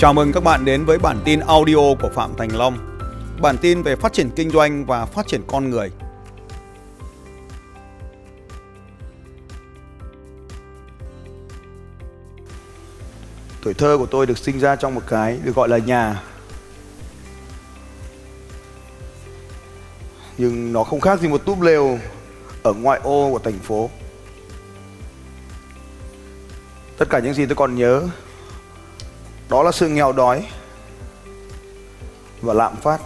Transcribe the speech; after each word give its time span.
Chào 0.00 0.12
mừng 0.12 0.32
các 0.32 0.44
bạn 0.44 0.64
đến 0.64 0.84
với 0.84 0.98
bản 0.98 1.20
tin 1.24 1.40
audio 1.40 1.94
của 2.00 2.10
Phạm 2.14 2.34
Thành 2.36 2.56
Long. 2.56 2.98
Bản 3.40 3.56
tin 3.58 3.82
về 3.82 3.96
phát 3.96 4.12
triển 4.12 4.30
kinh 4.36 4.50
doanh 4.50 4.86
và 4.86 5.06
phát 5.06 5.26
triển 5.26 5.42
con 5.46 5.70
người. 5.70 5.90
Tuổi 13.62 13.74
thơ 13.74 13.98
của 13.98 14.06
tôi 14.06 14.26
được 14.26 14.38
sinh 14.38 14.58
ra 14.58 14.76
trong 14.76 14.94
một 14.94 15.02
cái 15.08 15.38
được 15.44 15.54
gọi 15.54 15.68
là 15.68 15.78
nhà. 15.78 16.22
Nhưng 20.38 20.72
nó 20.72 20.84
không 20.84 21.00
khác 21.00 21.20
gì 21.20 21.28
một 21.28 21.44
túp 21.44 21.60
lều 21.60 21.98
ở 22.62 22.72
ngoại 22.72 23.00
ô 23.02 23.30
của 23.32 23.38
thành 23.38 23.58
phố. 23.58 23.90
Tất 26.98 27.10
cả 27.10 27.18
những 27.18 27.34
gì 27.34 27.46
tôi 27.46 27.56
còn 27.56 27.74
nhớ 27.74 28.08
đó 29.48 29.62
là 29.62 29.72
sự 29.72 29.88
nghèo 29.88 30.12
đói 30.12 30.46
và 32.40 32.54
lạm 32.54 32.76
phát. 32.76 33.00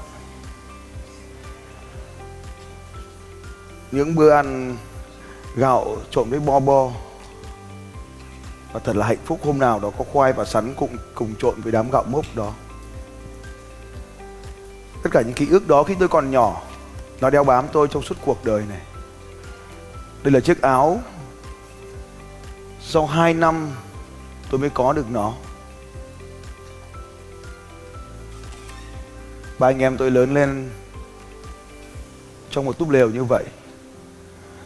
Những 3.92 4.14
bữa 4.14 4.30
ăn 4.30 4.76
gạo 5.56 5.96
trộn 6.10 6.30
với 6.30 6.40
bo 6.40 6.60
bo. 6.60 6.90
Và 8.72 8.80
thật 8.84 8.96
là 8.96 9.06
hạnh 9.06 9.24
phúc 9.24 9.40
hôm 9.44 9.58
nào 9.58 9.80
đó 9.80 9.90
có 9.98 10.04
khoai 10.12 10.32
và 10.32 10.44
sắn 10.44 10.74
cùng 10.76 10.96
cùng 11.14 11.34
trộn 11.38 11.60
với 11.60 11.72
đám 11.72 11.90
gạo 11.90 12.04
mốc 12.08 12.24
đó. 12.34 12.52
Tất 15.02 15.10
cả 15.12 15.22
những 15.22 15.34
ký 15.34 15.48
ức 15.50 15.68
đó 15.68 15.82
khi 15.82 15.94
tôi 15.98 16.08
còn 16.08 16.30
nhỏ, 16.30 16.62
nó 17.20 17.30
đeo 17.30 17.44
bám 17.44 17.68
tôi 17.72 17.88
trong 17.88 18.02
suốt 18.02 18.14
cuộc 18.24 18.44
đời 18.44 18.64
này. 18.68 18.80
Đây 20.22 20.32
là 20.32 20.40
chiếc 20.40 20.62
áo. 20.62 21.00
Sau 22.80 23.06
2 23.06 23.34
năm, 23.34 23.70
tôi 24.50 24.60
mới 24.60 24.70
có 24.70 24.92
được 24.92 25.10
nó. 25.10 25.32
Ba 29.62 29.68
anh 29.68 29.78
em 29.78 29.96
tôi 29.96 30.10
lớn 30.10 30.34
lên 30.34 30.70
trong 32.50 32.64
một 32.64 32.78
túp 32.78 32.90
lều 32.90 33.10
như 33.10 33.24
vậy. 33.24 33.44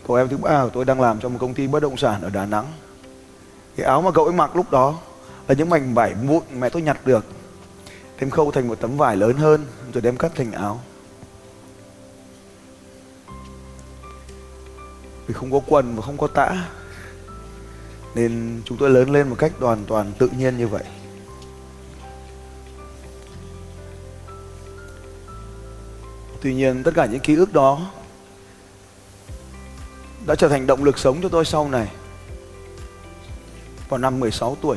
Cậu 0.06 0.16
em 0.16 0.28
thứ 0.28 0.36
ba 0.36 0.64
của 0.64 0.70
tôi 0.70 0.84
đang 0.84 1.00
làm 1.00 1.20
trong 1.20 1.32
một 1.32 1.38
công 1.40 1.54
ty 1.54 1.66
bất 1.66 1.82
động 1.82 1.96
sản 1.96 2.22
ở 2.22 2.30
Đà 2.30 2.46
Nẵng. 2.46 2.66
Cái 3.76 3.86
áo 3.86 4.02
mà 4.02 4.10
cậu 4.10 4.24
ấy 4.24 4.34
mặc 4.34 4.56
lúc 4.56 4.70
đó 4.70 4.98
là 5.48 5.54
những 5.54 5.70
mảnh 5.70 5.94
vải 5.94 6.14
vụn 6.14 6.42
mẹ 6.58 6.68
tôi 6.68 6.82
nhặt 6.82 7.06
được 7.06 7.24
đem 8.20 8.30
khâu 8.30 8.50
thành 8.50 8.68
một 8.68 8.80
tấm 8.80 8.96
vải 8.96 9.16
lớn 9.16 9.36
hơn 9.36 9.66
rồi 9.92 10.02
đem 10.02 10.16
cắt 10.16 10.32
thành 10.34 10.52
áo. 10.52 10.80
Vì 15.26 15.34
không 15.34 15.52
có 15.52 15.60
quần 15.66 15.96
và 15.96 16.02
không 16.02 16.18
có 16.18 16.26
tã, 16.26 16.68
nên 18.14 18.62
chúng 18.64 18.78
tôi 18.78 18.90
lớn 18.90 19.10
lên 19.10 19.28
một 19.28 19.36
cách 19.38 19.52
hoàn 19.60 19.84
toàn 19.84 20.12
tự 20.18 20.28
nhiên 20.38 20.58
như 20.58 20.68
vậy. 20.68 20.84
Tuy 26.40 26.54
nhiên 26.54 26.82
tất 26.82 26.90
cả 26.94 27.06
những 27.06 27.20
ký 27.20 27.34
ức 27.34 27.52
đó 27.52 27.90
đã 30.26 30.34
trở 30.34 30.48
thành 30.48 30.66
động 30.66 30.84
lực 30.84 30.98
sống 30.98 31.18
cho 31.22 31.28
tôi 31.28 31.44
sau 31.44 31.68
này. 31.68 31.88
Vào 33.88 33.98
năm 33.98 34.20
16 34.20 34.56
tuổi, 34.62 34.76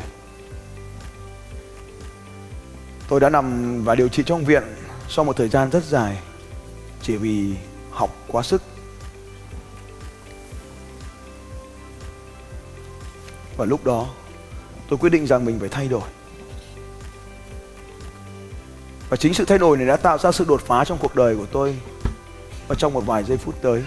tôi 3.07 3.19
đã 3.19 3.29
nằm 3.29 3.83
và 3.83 3.95
điều 3.95 4.07
trị 4.07 4.23
trong 4.25 4.45
viện 4.45 4.63
sau 5.09 5.25
một 5.25 5.37
thời 5.37 5.49
gian 5.49 5.69
rất 5.69 5.83
dài 5.83 6.17
chỉ 7.01 7.15
vì 7.15 7.55
học 7.91 8.15
quá 8.27 8.43
sức. 8.43 8.61
Và 13.57 13.65
lúc 13.65 13.85
đó, 13.85 14.07
tôi 14.89 14.99
quyết 14.99 15.09
định 15.09 15.27
rằng 15.27 15.45
mình 15.45 15.59
phải 15.59 15.69
thay 15.69 15.87
đổi. 15.87 16.09
Và 19.09 19.17
chính 19.17 19.33
sự 19.33 19.45
thay 19.45 19.57
đổi 19.57 19.77
này 19.77 19.87
đã 19.87 19.97
tạo 19.97 20.17
ra 20.17 20.31
sự 20.31 20.45
đột 20.47 20.61
phá 20.61 20.85
trong 20.85 20.97
cuộc 20.97 21.15
đời 21.15 21.35
của 21.35 21.45
tôi. 21.51 21.77
Và 22.67 22.75
trong 22.75 22.93
một 22.93 23.05
vài 23.05 23.23
giây 23.23 23.37
phút 23.37 23.55
tới, 23.61 23.83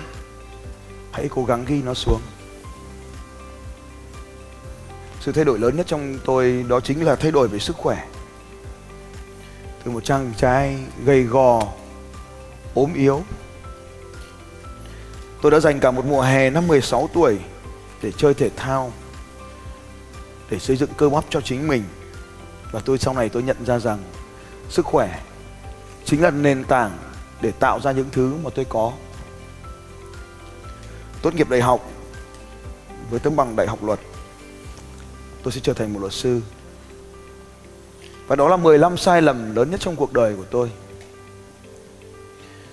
hãy 1.12 1.28
cố 1.34 1.44
gắng 1.44 1.64
ghi 1.64 1.82
nó 1.82 1.94
xuống. 1.94 2.20
Sự 5.20 5.32
thay 5.32 5.44
đổi 5.44 5.58
lớn 5.58 5.76
nhất 5.76 5.86
trong 5.86 6.18
tôi 6.24 6.64
đó 6.68 6.80
chính 6.80 7.04
là 7.04 7.16
thay 7.16 7.30
đổi 7.30 7.48
về 7.48 7.58
sức 7.58 7.76
khỏe. 7.76 8.06
Từ 9.84 9.90
một 9.90 10.04
chàng 10.04 10.32
trai 10.36 10.78
gầy 11.04 11.22
gò, 11.22 11.62
ốm 12.74 12.94
yếu. 12.94 13.22
Tôi 15.42 15.52
đã 15.52 15.60
dành 15.60 15.80
cả 15.80 15.90
một 15.90 16.04
mùa 16.06 16.22
hè 16.22 16.50
năm 16.50 16.68
16 16.68 17.08
tuổi 17.14 17.38
để 18.02 18.12
chơi 18.16 18.34
thể 18.34 18.50
thao, 18.56 18.92
để 20.50 20.58
xây 20.58 20.76
dựng 20.76 20.90
cơ 20.96 21.08
bắp 21.08 21.24
cho 21.30 21.40
chính 21.40 21.68
mình. 21.68 21.84
Và 22.72 22.80
tôi 22.84 22.98
sau 22.98 23.14
này 23.14 23.28
tôi 23.28 23.42
nhận 23.42 23.66
ra 23.66 23.78
rằng 23.78 23.98
sức 24.72 24.86
khỏe 24.86 25.22
chính 26.04 26.22
là 26.22 26.30
nền 26.30 26.64
tảng 26.64 26.98
để 27.40 27.50
tạo 27.50 27.80
ra 27.80 27.92
những 27.92 28.08
thứ 28.12 28.34
mà 28.42 28.50
tôi 28.54 28.66
có. 28.68 28.92
Tốt 31.22 31.34
nghiệp 31.34 31.50
đại 31.50 31.60
học 31.60 31.90
với 33.10 33.20
tấm 33.20 33.36
bằng 33.36 33.56
đại 33.56 33.66
học 33.66 33.84
luật, 33.84 34.00
tôi 35.42 35.52
sẽ 35.52 35.60
trở 35.62 35.72
thành 35.72 35.92
một 35.92 36.00
luật 36.00 36.12
sư. 36.12 36.40
Và 38.26 38.36
đó 38.36 38.48
là 38.48 38.56
15 38.56 38.96
sai 38.96 39.22
lầm 39.22 39.56
lớn 39.56 39.70
nhất 39.70 39.80
trong 39.80 39.96
cuộc 39.96 40.12
đời 40.12 40.36
của 40.36 40.44
tôi. 40.50 40.70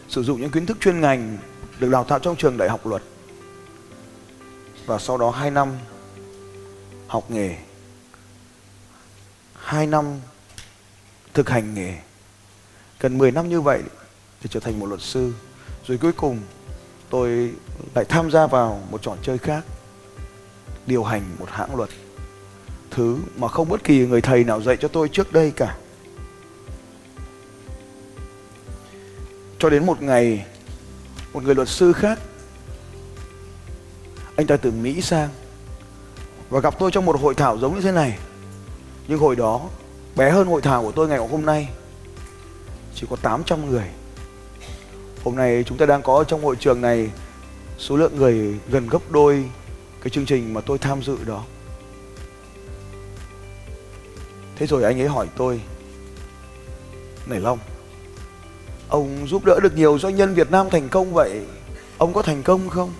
Sử 0.07 0.23
dụng 0.23 0.41
những 0.41 0.51
kiến 0.51 0.65
thức 0.65 0.77
chuyên 0.79 1.01
ngành 1.01 1.37
được 1.79 1.89
đào 1.89 2.03
tạo 2.03 2.19
trong 2.19 2.35
trường 2.35 2.57
đại 2.57 2.69
học 2.69 2.85
luật 2.87 3.01
và 4.85 4.99
sau 4.99 5.17
đó 5.17 5.29
2 5.29 5.51
năm 5.51 5.69
học 7.07 7.31
nghề. 7.31 7.57
2 9.53 9.87
năm 9.87 10.05
thực 11.33 11.49
hành 11.49 11.73
nghề. 11.73 11.97
Gần 12.99 13.17
10 13.17 13.31
năm 13.31 13.49
như 13.49 13.61
vậy 13.61 13.81
thì 14.41 14.49
trở 14.51 14.59
thành 14.59 14.79
một 14.79 14.85
luật 14.85 15.01
sư. 15.01 15.33
Rồi 15.87 15.97
cuối 15.97 16.11
cùng 16.11 16.39
tôi 17.09 17.53
lại 17.95 18.05
tham 18.05 18.31
gia 18.31 18.47
vào 18.47 18.83
một 18.91 19.01
trò 19.01 19.15
chơi 19.21 19.37
khác, 19.37 19.63
điều 20.85 21.03
hành 21.03 21.21
một 21.39 21.47
hãng 21.49 21.75
luật. 21.75 21.89
Thứ 22.91 23.17
mà 23.35 23.47
không 23.47 23.69
bất 23.69 23.83
kỳ 23.83 24.05
người 24.05 24.21
thầy 24.21 24.43
nào 24.43 24.61
dạy 24.61 24.77
cho 24.77 24.87
tôi 24.87 25.09
trước 25.09 25.33
đây 25.33 25.51
cả. 25.51 25.77
Cho 29.59 29.69
đến 29.69 29.85
một 29.85 30.01
ngày, 30.01 30.45
một 31.33 31.43
người 31.43 31.55
luật 31.55 31.69
sư 31.69 31.93
khác, 31.93 32.19
anh 34.35 34.47
ta 34.47 34.57
từ 34.57 34.71
mỹ 34.71 35.01
sang 35.01 35.29
và 36.49 36.59
gặp 36.59 36.79
tôi 36.79 36.91
trong 36.91 37.05
một 37.05 37.21
hội 37.21 37.35
thảo 37.35 37.57
giống 37.57 37.75
như 37.75 37.81
thế 37.81 37.91
này. 37.91 38.19
Nhưng 39.07 39.19
hồi 39.19 39.35
đó 39.35 39.69
bé 40.15 40.31
hơn 40.31 40.47
hội 40.47 40.61
thảo 40.61 40.83
của 40.83 40.91
tôi 40.91 41.07
ngày 41.07 41.17
hôm 41.17 41.45
nay. 41.45 41.69
Chỉ 42.95 43.07
có 43.09 43.15
800 43.15 43.69
người. 43.69 43.85
Hôm 45.23 45.35
nay 45.35 45.63
chúng 45.67 45.77
ta 45.77 45.85
đang 45.85 46.01
có 46.01 46.23
trong 46.23 46.43
hội 46.43 46.55
trường 46.55 46.81
này 46.81 47.09
số 47.77 47.97
lượng 47.97 48.15
người 48.15 48.59
gần 48.69 48.87
gấp 48.89 49.11
đôi 49.11 49.49
cái 50.01 50.09
chương 50.09 50.25
trình 50.25 50.53
mà 50.53 50.61
tôi 50.61 50.77
tham 50.77 51.03
dự 51.03 51.17
đó. 51.25 51.43
Thế 54.55 54.67
rồi 54.67 54.83
anh 54.83 55.01
ấy 55.01 55.07
hỏi 55.07 55.27
tôi, 55.37 55.61
này 57.25 57.39
long, 57.39 57.59
ông 58.89 59.27
giúp 59.27 59.45
đỡ 59.45 59.59
được 59.59 59.75
nhiều 59.75 59.99
doanh 59.99 60.15
nhân 60.15 60.33
việt 60.33 60.51
nam 60.51 60.69
thành 60.69 60.89
công 60.89 61.13
vậy, 61.13 61.45
ông 61.97 62.13
có 62.13 62.21
thành 62.21 62.43
công 62.43 62.69
không? 62.69 62.93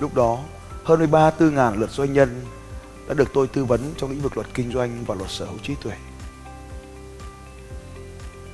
Lúc 0.00 0.14
đó, 0.14 0.38
hơn 0.84 0.98
13 0.98 1.30
ngàn 1.38 1.80
lượt 1.80 1.90
doanh 1.90 2.12
nhân 2.12 2.40
đã 3.08 3.14
được 3.14 3.28
tôi 3.32 3.46
tư 3.46 3.64
vấn 3.64 3.94
trong 3.96 4.10
lĩnh 4.10 4.20
vực 4.20 4.36
luật 4.36 4.46
kinh 4.54 4.72
doanh 4.72 5.04
và 5.06 5.14
luật 5.14 5.30
sở 5.30 5.44
hữu 5.44 5.58
trí 5.62 5.74
tuệ. 5.74 5.92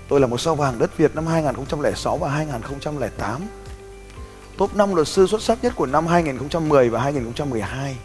Tôi 0.09 0.21
là 0.21 0.27
một 0.27 0.39
sao 0.39 0.55
vàng 0.55 0.79
đất 0.79 0.97
Việt 0.97 1.15
năm 1.15 1.27
2006 1.27 2.17
và 2.17 2.29
2008. 2.31 3.43
Top 4.57 4.77
5 4.77 4.95
luật 4.95 5.09
sư 5.09 5.27
xuất 5.27 5.43
sắc 5.43 5.65
nhất 5.65 5.73
của 5.77 5.87
năm 5.87 6.07
2010 6.07 6.91
và 6.91 7.01
2012. 7.01 7.97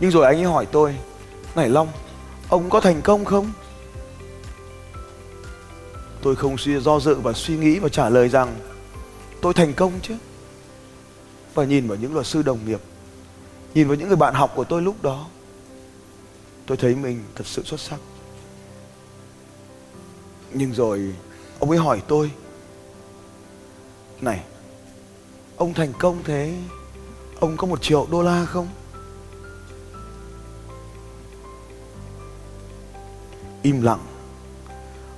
Nhưng 0.00 0.10
rồi 0.10 0.26
anh 0.26 0.36
ấy 0.36 0.44
hỏi 0.44 0.66
tôi, 0.66 0.96
Này 1.54 1.68
Long, 1.68 1.88
ông 2.48 2.70
có 2.70 2.80
thành 2.80 3.02
công 3.02 3.24
không? 3.24 3.52
Tôi 6.22 6.36
không 6.36 6.58
suy 6.58 6.80
do 6.80 7.00
dự 7.00 7.14
và 7.14 7.32
suy 7.32 7.56
nghĩ 7.56 7.78
và 7.78 7.88
trả 7.88 8.08
lời 8.08 8.28
rằng 8.28 8.56
tôi 9.40 9.54
thành 9.54 9.74
công 9.74 9.92
chứ. 10.02 10.14
Và 11.54 11.64
nhìn 11.64 11.88
vào 11.88 11.98
những 12.00 12.14
luật 12.14 12.26
sư 12.26 12.42
đồng 12.42 12.58
nghiệp 12.66 12.80
nhìn 13.74 13.88
vào 13.88 13.96
những 13.96 14.08
người 14.08 14.16
bạn 14.16 14.34
học 14.34 14.52
của 14.54 14.64
tôi 14.64 14.82
lúc 14.82 15.02
đó, 15.02 15.26
tôi 16.66 16.76
thấy 16.76 16.94
mình 16.94 17.24
thật 17.34 17.46
sự 17.46 17.62
xuất 17.64 17.80
sắc. 17.80 18.00
Nhưng 20.52 20.72
rồi, 20.72 21.14
ông 21.58 21.70
ấy 21.70 21.78
hỏi 21.78 22.02
tôi, 22.08 22.30
này, 24.20 24.44
ông 25.56 25.74
thành 25.74 25.92
công 25.98 26.22
thế, 26.24 26.56
ông 27.40 27.56
có 27.56 27.66
một 27.66 27.82
triệu 27.82 28.06
đô 28.10 28.22
la 28.22 28.44
không? 28.44 28.68
Im 33.62 33.82
lặng, 33.82 34.06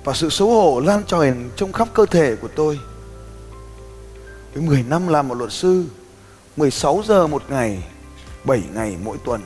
và 0.03 0.13
sự 0.13 0.29
xấu 0.29 0.49
hổ 0.49 0.79
lan 0.79 1.03
tràn 1.03 1.49
trong 1.55 1.71
khắp 1.71 1.87
cơ 1.93 2.05
thể 2.05 2.35
của 2.35 2.49
tôi. 2.55 2.79
Với 4.53 4.63
10 4.63 4.83
năm 4.83 5.07
làm 5.07 5.27
một 5.27 5.35
luật 5.35 5.51
sư 5.51 5.85
16 6.57 7.01
giờ 7.05 7.27
một 7.27 7.43
ngày 7.49 7.83
7 8.43 8.63
ngày 8.73 8.97
mỗi 9.03 9.17
tuần. 9.23 9.41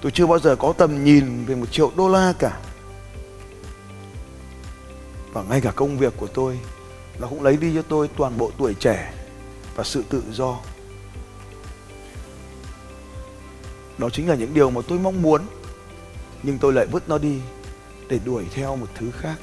Tôi 0.00 0.12
chưa 0.12 0.26
bao 0.26 0.38
giờ 0.38 0.56
có 0.56 0.72
tầm 0.78 1.04
nhìn 1.04 1.44
về 1.44 1.54
một 1.54 1.72
triệu 1.72 1.90
đô 1.96 2.08
la 2.08 2.34
cả. 2.38 2.60
Và 5.32 5.42
ngay 5.42 5.60
cả 5.60 5.72
công 5.76 5.98
việc 5.98 6.12
của 6.16 6.26
tôi, 6.26 6.58
nó 7.18 7.26
cũng 7.26 7.42
lấy 7.42 7.56
đi 7.56 7.74
cho 7.74 7.82
tôi 7.82 8.08
toàn 8.16 8.38
bộ 8.38 8.50
tuổi 8.58 8.74
trẻ 8.74 9.12
và 9.74 9.84
sự 9.84 10.04
tự 10.08 10.22
do. 10.32 10.58
Đó 13.98 14.08
chính 14.10 14.28
là 14.28 14.34
những 14.34 14.54
điều 14.54 14.70
mà 14.70 14.80
tôi 14.88 14.98
mong 14.98 15.22
muốn, 15.22 15.42
nhưng 16.42 16.58
tôi 16.58 16.72
lại 16.72 16.86
vứt 16.86 17.08
nó 17.08 17.18
đi 17.18 17.40
để 18.08 18.18
đuổi 18.24 18.44
theo 18.54 18.76
một 18.76 18.86
thứ 18.94 19.10
khác, 19.10 19.36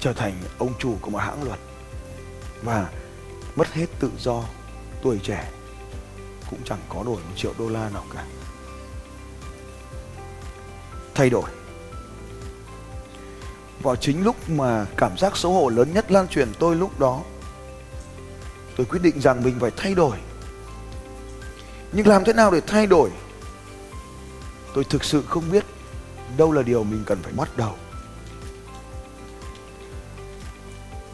trở 0.00 0.12
thành 0.12 0.32
ông 0.58 0.72
chủ 0.78 0.94
của 1.00 1.10
một 1.10 1.18
hãng 1.18 1.42
luật 1.42 1.58
và 2.62 2.90
mất 3.56 3.72
hết 3.72 3.86
tự 4.00 4.10
do 4.18 4.44
tuổi 5.02 5.18
trẻ 5.22 5.50
cũng 6.50 6.60
chẳng 6.64 6.80
có 6.88 7.02
đổi 7.02 7.16
một 7.16 7.32
triệu 7.36 7.54
đô 7.58 7.68
la 7.68 7.90
nào 7.90 8.04
cả. 8.14 8.24
Thay 11.14 11.30
đổi. 11.30 11.50
Vào 13.82 13.96
chính 13.96 14.24
lúc 14.24 14.50
mà 14.50 14.86
cảm 14.96 15.18
giác 15.18 15.36
xấu 15.36 15.52
hổ 15.52 15.68
lớn 15.68 15.92
nhất 15.94 16.12
lan 16.12 16.28
truyền 16.28 16.48
tôi 16.58 16.76
lúc 16.76 17.00
đó, 17.00 17.22
tôi 18.76 18.86
quyết 18.86 19.02
định 19.02 19.20
rằng 19.20 19.42
mình 19.44 19.56
phải 19.60 19.70
thay 19.76 19.94
đổi. 19.94 20.18
Nhưng 21.92 22.06
làm 22.06 22.24
thế 22.24 22.32
nào 22.32 22.50
để 22.50 22.60
thay 22.60 22.86
đổi? 22.86 23.10
Tôi 24.74 24.84
thực 24.84 25.04
sự 25.04 25.22
không 25.28 25.50
biết 25.50 25.64
đâu 26.36 26.52
là 26.52 26.62
điều 26.62 26.84
mình 26.84 27.02
cần 27.06 27.22
phải 27.22 27.32
bắt 27.32 27.56
đầu. 27.56 27.74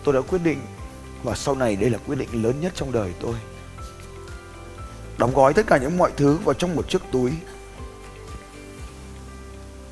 Tôi 0.05 0.15
đã 0.15 0.21
quyết 0.21 0.39
định, 0.45 0.61
và 1.23 1.35
sau 1.35 1.55
này 1.55 1.77
đây 1.77 1.91
là 1.91 1.99
quyết 2.07 2.17
định 2.17 2.43
lớn 2.43 2.61
nhất 2.61 2.73
trong 2.77 2.93
đời 2.93 3.15
tôi 3.21 3.35
đóng 5.21 5.35
gói 5.35 5.55
tất 5.55 5.67
cả 5.67 5.79
những 5.79 5.99
mọi 5.99 6.13
thứ 6.17 6.37
vào 6.37 6.55
trong 6.55 6.77
một 6.77 6.89
chiếc 6.89 7.03
túi. 7.13 7.33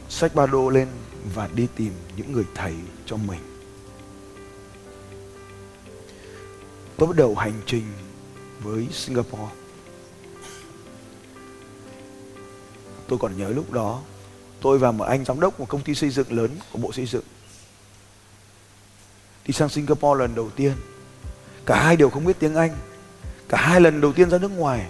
Xách 0.09 0.35
ba 0.35 0.47
đô 0.47 0.69
lên 0.69 0.89
và 1.35 1.49
đi 1.55 1.67
tìm 1.77 1.93
những 2.17 2.33
người 2.33 2.45
thầy 2.55 2.75
cho 3.07 3.17
mình. 3.17 3.41
Tôi 6.97 7.07
bắt 7.09 7.17
đầu 7.17 7.35
hành 7.35 7.61
trình 7.67 7.85
với 8.61 8.87
singapore. 8.93 9.53
Tôi 13.09 13.19
còn 13.19 13.39
nhớ 13.39 13.49
lúc 13.49 13.73
đó, 13.73 14.03
tôi 14.61 14.79
và 14.79 14.93
một 14.93 15.05
anh 15.05 15.25
giám 15.25 15.41
đốc 15.41 15.61
một 15.61 15.69
công 15.69 15.83
ty 15.83 15.95
xây 15.95 16.11
dựng 16.11 16.33
lớn 16.33 16.51
của 16.73 16.79
bộ 16.79 16.93
xây 16.93 17.07
dựng. 17.07 17.25
Đi 19.47 19.53
sang 19.53 19.69
singapore 19.69 20.21
lần 20.21 20.35
đầu 20.35 20.51
tiên. 20.57 20.73
Cả 21.67 21.83
hai 21.83 21.97
đều 21.97 22.11
không 22.11 22.25
biết 22.25 22.37
tiếng 22.39 22.55
anh. 22.55 22.77
Cả 23.49 23.59
hai 23.61 23.81
lần 23.81 24.01
đầu 24.01 24.13
tiên 24.13 24.31
ra 24.31 24.39
nước 24.39 24.51
ngoài 24.51 24.87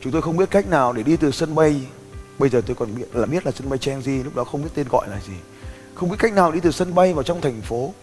chúng 0.00 0.12
tôi 0.12 0.22
không 0.22 0.36
biết 0.36 0.50
cách 0.50 0.68
nào 0.68 0.92
để 0.92 1.02
đi 1.02 1.16
từ 1.16 1.30
sân 1.30 1.54
bay. 1.54 1.86
Bây 2.38 2.48
giờ 2.48 2.60
tôi 2.66 2.76
còn 2.76 2.94
biết 2.94 3.16
là 3.16 3.26
biết 3.26 3.46
là 3.46 3.52
sân 3.52 3.68
bay 3.68 3.78
Changi 3.78 4.24
lúc 4.24 4.34
đó 4.34 4.44
không 4.44 4.62
biết 4.62 4.70
tên 4.74 4.86
gọi 4.90 5.08
là 5.08 5.20
gì. 5.20 5.34
Không 5.94 6.10
biết 6.10 6.16
cách 6.18 6.32
nào 6.32 6.52
đi 6.52 6.60
từ 6.60 6.70
sân 6.70 6.94
bay 6.94 7.14
vào 7.14 7.22
trong 7.22 7.40
thành 7.40 7.60
phố. 7.60 7.94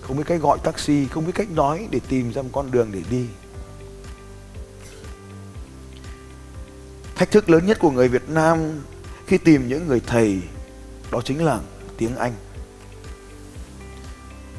Không 0.00 0.16
biết 0.16 0.24
cách 0.26 0.40
gọi 0.40 0.58
taxi, 0.58 1.06
không 1.06 1.26
biết 1.26 1.32
cách 1.34 1.50
nói 1.50 1.88
để 1.90 2.00
tìm 2.08 2.32
ra 2.32 2.42
một 2.42 2.48
con 2.52 2.70
đường 2.70 2.90
để 2.92 3.02
đi. 3.10 3.26
Thách 7.14 7.30
thức 7.30 7.50
lớn 7.50 7.66
nhất 7.66 7.78
của 7.80 7.90
người 7.90 8.08
Việt 8.08 8.28
Nam 8.28 8.58
khi 9.26 9.38
tìm 9.38 9.68
những 9.68 9.86
người 9.86 10.00
thầy, 10.06 10.40
đó 11.10 11.20
chính 11.24 11.44
là 11.44 11.60
tiếng 11.96 12.16
Anh. 12.16 12.32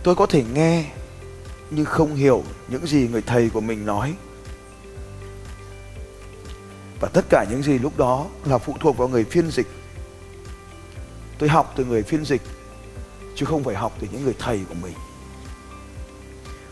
Tôi 0.04 0.16
có 0.16 0.26
thể 0.26 0.44
nghe 0.54 0.86
nhưng 1.72 1.86
không 1.86 2.16
hiểu 2.16 2.44
những 2.68 2.88
gì 2.88 3.08
người 3.12 3.22
thầy 3.22 3.50
của 3.50 3.62
mình 3.62 3.86
nói. 3.86 4.16
Và 7.00 7.10
tất 7.14 7.26
cả 7.30 7.46
những 7.50 7.64
gì 7.64 7.80
lúc 7.80 7.98
đó 7.98 8.26
là 8.46 8.58
phụ 8.58 8.76
thuộc 8.80 8.98
vào 8.98 9.08
người 9.08 9.24
phiên 9.24 9.52
dịch. 9.52 9.68
Tôi 11.38 11.50
học 11.50 11.74
từ 11.76 11.86
người 11.86 12.04
phiên 12.04 12.26
dịch, 12.26 12.42
chứ 13.36 13.46
không 13.46 13.64
phải 13.64 13.76
học 13.76 13.94
từ 14.00 14.08
những 14.12 14.24
người 14.24 14.36
thầy 14.40 14.60
của 14.70 14.76
mình. 14.82 14.94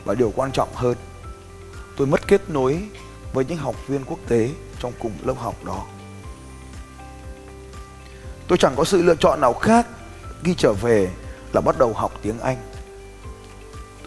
Và 0.06 0.14
điều 0.14 0.32
quan 0.36 0.52
trọng 0.52 0.70
hơn, 0.74 0.98
tôi 1.98 2.08
mất 2.08 2.28
kết 2.28 2.50
nối 2.50 2.82
với 3.34 3.46
những 3.46 3.58
học 3.58 3.76
viên 3.88 4.04
quốc 4.06 4.20
tế 4.28 4.50
trong 4.80 4.94
cùng 5.00 5.12
lớp 5.24 5.36
học 5.38 5.56
đó. 5.66 5.86
Tôi 8.48 8.58
chẳng 8.58 8.74
có 8.76 8.84
sự 8.84 9.02
lựa 9.02 9.16
chọn 9.16 9.42
nào 9.42 9.54
khác 9.54 9.88
khi 10.44 10.54
trở 10.58 10.74
về 10.74 11.12
là 11.54 11.62
bắt 11.62 11.78
đầu 11.78 11.94
học 11.94 12.12
tiếng 12.22 12.40
anh 12.40 12.58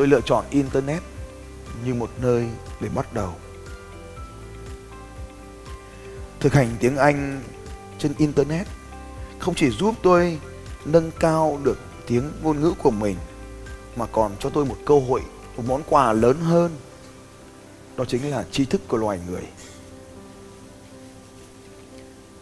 tôi 0.03 0.09
lựa 0.09 0.21
chọn 0.21 0.45
internet 0.51 1.03
như 1.85 1.95
một 1.95 2.11
nơi 2.21 2.49
để 2.81 2.89
bắt 2.95 3.15
đầu. 3.15 3.35
Thực 6.41 6.53
hành 6.53 6.69
tiếng 6.81 6.97
anh 6.97 7.43
trên 7.99 8.13
internet 8.19 8.67
không 9.39 9.55
chỉ 9.55 9.71
giúp 9.71 9.95
tôi 10.03 10.39
nâng 10.85 11.11
cao 11.21 11.61
được 11.63 11.79
tiếng 12.07 12.33
ngôn 12.43 12.61
ngữ 12.61 12.75
của 12.83 12.91
mình, 12.91 13.17
mà 13.97 14.07
còn 14.07 14.33
cho 14.41 14.51
tôi 14.51 14.65
một 14.65 14.77
cơ 14.87 14.99
hội, 14.99 15.23
một 15.57 15.63
món 15.67 15.83
quà 15.89 16.13
lớn 16.13 16.41
hơn. 16.41 16.77
Đó 17.97 18.05
chính 18.09 18.31
là 18.31 18.45
tri 18.51 18.65
thức 18.65 18.81
của 18.89 18.97
loài 18.97 19.21
người. 19.29 19.43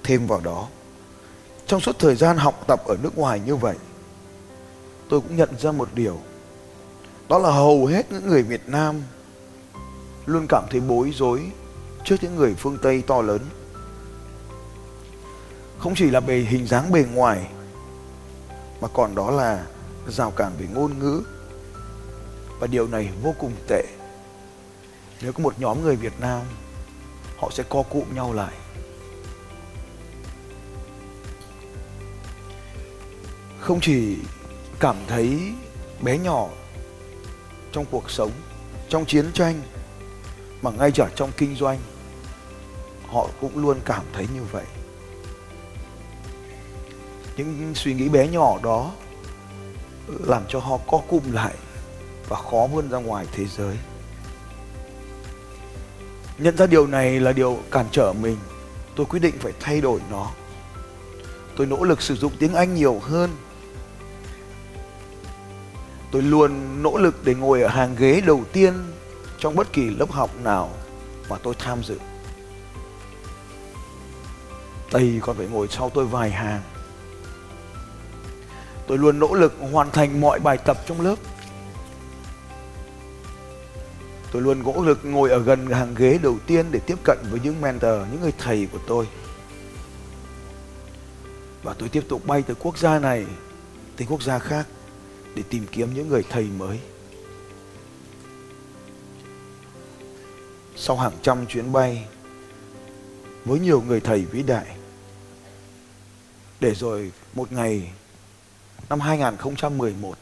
Thêm 0.04 0.26
vào 0.26 0.40
đó, 0.40 0.68
trong 1.66 1.80
suốt 1.80 1.98
thời 1.98 2.16
gian 2.16 2.36
học 2.36 2.64
tập 2.66 2.82
ở 2.86 2.96
nước 3.02 3.18
ngoài 3.18 3.40
như 3.46 3.56
vậy, 3.56 3.76
tôi 5.08 5.20
cũng 5.20 5.36
nhận 5.36 5.58
ra 5.58 5.72
một 5.72 5.88
điều 5.94 6.20
đó 7.30 7.38
là 7.38 7.50
hầu 7.50 7.86
hết 7.86 8.12
những 8.12 8.26
người 8.26 8.42
việt 8.42 8.68
nam 8.68 9.02
luôn 10.26 10.46
cảm 10.48 10.64
thấy 10.70 10.80
bối 10.80 11.12
rối 11.14 11.50
trước 12.04 12.16
những 12.22 12.36
người 12.36 12.54
phương 12.54 12.78
tây 12.82 13.02
to 13.06 13.22
lớn. 13.22 13.40
Không 15.78 15.94
chỉ 15.96 16.10
là 16.10 16.20
về 16.20 16.38
hình 16.38 16.66
dáng 16.66 16.92
bề 16.92 17.04
ngoài, 17.12 17.46
mà 18.80 18.88
còn 18.94 19.14
đó 19.14 19.30
là 19.30 19.66
rào 20.08 20.30
cản 20.30 20.52
về 20.58 20.66
ngôn 20.74 20.98
ngữ. 20.98 21.22
Và 22.60 22.66
điều 22.66 22.88
này 22.88 23.10
vô 23.22 23.34
cùng 23.38 23.52
tệ. 23.68 23.84
Nếu 25.22 25.32
có 25.32 25.42
một 25.42 25.54
nhóm 25.58 25.82
người 25.82 25.96
việt 25.96 26.20
nam, 26.20 26.40
họ 27.36 27.50
sẽ 27.50 27.62
co 27.68 27.82
cụm 27.82 28.14
nhau 28.14 28.32
lại. 28.32 28.54
Không 33.60 33.80
chỉ 33.80 34.16
cảm 34.80 34.96
thấy 35.08 35.52
bé 36.02 36.18
nhỏ 36.18 36.48
trong 37.72 37.84
cuộc 37.90 38.10
sống, 38.10 38.30
trong 38.88 39.04
chiến 39.04 39.30
tranh, 39.34 39.62
mà 40.62 40.70
ngay 40.70 40.90
cả 40.90 41.10
trong 41.14 41.30
kinh 41.36 41.56
doanh, 41.56 41.78
họ 43.06 43.28
cũng 43.40 43.58
luôn 43.58 43.80
cảm 43.84 44.04
thấy 44.12 44.26
như 44.34 44.42
vậy. 44.52 44.64
Những 47.36 47.72
suy 47.74 47.94
nghĩ 47.94 48.08
bé 48.08 48.28
nhỏ 48.28 48.58
đó 48.62 48.92
làm 50.08 50.42
cho 50.48 50.58
họ 50.58 50.78
co 50.86 50.98
cụm 50.98 51.32
lại 51.32 51.54
và 52.28 52.36
khó 52.36 52.68
vươn 52.72 52.90
ra 52.90 52.98
ngoài 52.98 53.26
thế 53.32 53.44
giới. 53.56 53.76
Nhận 56.38 56.56
ra 56.56 56.66
điều 56.66 56.86
này 56.86 57.20
là 57.20 57.32
điều 57.32 57.58
cản 57.70 57.86
trở 57.92 58.12
mình. 58.12 58.36
Tôi 58.96 59.06
quyết 59.06 59.20
định 59.20 59.34
phải 59.38 59.52
thay 59.60 59.80
đổi 59.80 60.00
nó. 60.10 60.30
Tôi 61.56 61.66
nỗ 61.66 61.84
lực 61.84 62.02
sử 62.02 62.14
dụng 62.14 62.32
tiếng 62.38 62.54
anh 62.54 62.74
nhiều 62.74 62.98
hơn 63.02 63.30
tôi 66.10 66.22
luôn 66.22 66.82
nỗ 66.82 66.98
lực 66.98 67.24
để 67.24 67.34
ngồi 67.34 67.62
ở 67.62 67.68
hàng 67.68 67.96
ghế 67.98 68.20
đầu 68.20 68.44
tiên 68.52 68.74
trong 69.38 69.54
bất 69.54 69.72
kỳ 69.72 69.90
lớp 69.90 70.10
học 70.10 70.30
nào 70.42 70.70
mà 71.28 71.36
tôi 71.42 71.54
tham 71.58 71.82
dự. 71.82 71.98
Tây 74.90 75.20
còn 75.22 75.36
phải 75.36 75.46
ngồi 75.46 75.68
sau 75.70 75.90
tôi 75.90 76.06
vài 76.06 76.30
hàng. 76.30 76.62
Tôi 78.86 78.98
luôn 78.98 79.18
nỗ 79.18 79.34
lực 79.34 79.54
hoàn 79.72 79.90
thành 79.90 80.20
mọi 80.20 80.40
bài 80.40 80.58
tập 80.58 80.76
trong 80.86 81.00
lớp. 81.00 81.16
Tôi 84.32 84.42
luôn 84.42 84.62
nỗ 84.62 84.82
lực 84.82 85.04
ngồi 85.04 85.30
ở 85.30 85.38
gần 85.38 85.66
hàng 85.66 85.94
ghế 85.94 86.18
đầu 86.22 86.38
tiên 86.46 86.66
để 86.70 86.80
tiếp 86.86 86.98
cận 87.04 87.18
với 87.30 87.40
những 87.44 87.60
mentor, 87.60 88.08
những 88.12 88.20
người 88.20 88.32
thầy 88.38 88.68
của 88.72 88.78
tôi. 88.86 89.08
Và 91.62 91.74
tôi 91.74 91.88
tiếp 91.88 92.04
tục 92.08 92.26
bay 92.26 92.42
từ 92.42 92.54
quốc 92.54 92.78
gia 92.78 92.98
này, 92.98 93.26
tới 93.96 94.06
quốc 94.10 94.22
gia 94.22 94.38
khác 94.38 94.66
để 95.34 95.42
tìm 95.50 95.66
kiếm 95.72 95.94
những 95.94 96.08
người 96.08 96.24
thầy 96.30 96.44
mới. 96.44 96.80
Sau 100.76 100.96
hàng 100.96 101.12
trăm 101.22 101.46
chuyến 101.46 101.72
bay, 101.72 102.06
với 103.44 103.60
nhiều 103.60 103.82
người 103.82 104.00
thầy 104.00 104.24
vĩ 104.24 104.42
đại, 104.42 104.76
để 106.60 106.74
rồi 106.74 107.12
một 107.34 107.52
ngày, 107.52 107.92
năm 108.88 109.00
2011 109.00 110.18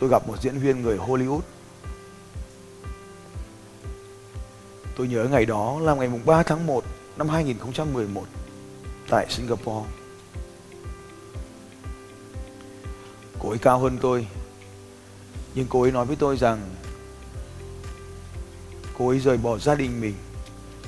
tôi 0.00 0.10
gặp 0.10 0.28
một 0.28 0.42
diễn 0.42 0.58
viên 0.58 0.82
người 0.82 0.98
Hollywood. 0.98 1.40
Tôi 4.96 5.08
nhớ 5.08 5.24
ngày 5.30 5.46
đó 5.46 5.80
là 5.80 5.94
ngày 5.94 6.08
mùng 6.08 6.26
3 6.26 6.42
tháng 6.42 6.66
1 6.66 6.84
năm 7.16 7.28
2011 7.28 8.24
tại 9.08 9.26
Singapore. 9.30 9.90
Cô 13.44 13.50
ấy 13.50 13.58
cao 13.58 13.78
hơn 13.78 13.98
tôi. 14.00 14.26
Nhưng 15.54 15.66
cô 15.68 15.82
ấy 15.82 15.92
nói 15.92 16.06
với 16.06 16.16
tôi 16.16 16.36
rằng 16.36 16.70
Cô 18.98 19.08
ấy 19.08 19.18
rời 19.18 19.36
bỏ 19.36 19.58
gia 19.58 19.74
đình 19.74 20.00
mình, 20.00 20.14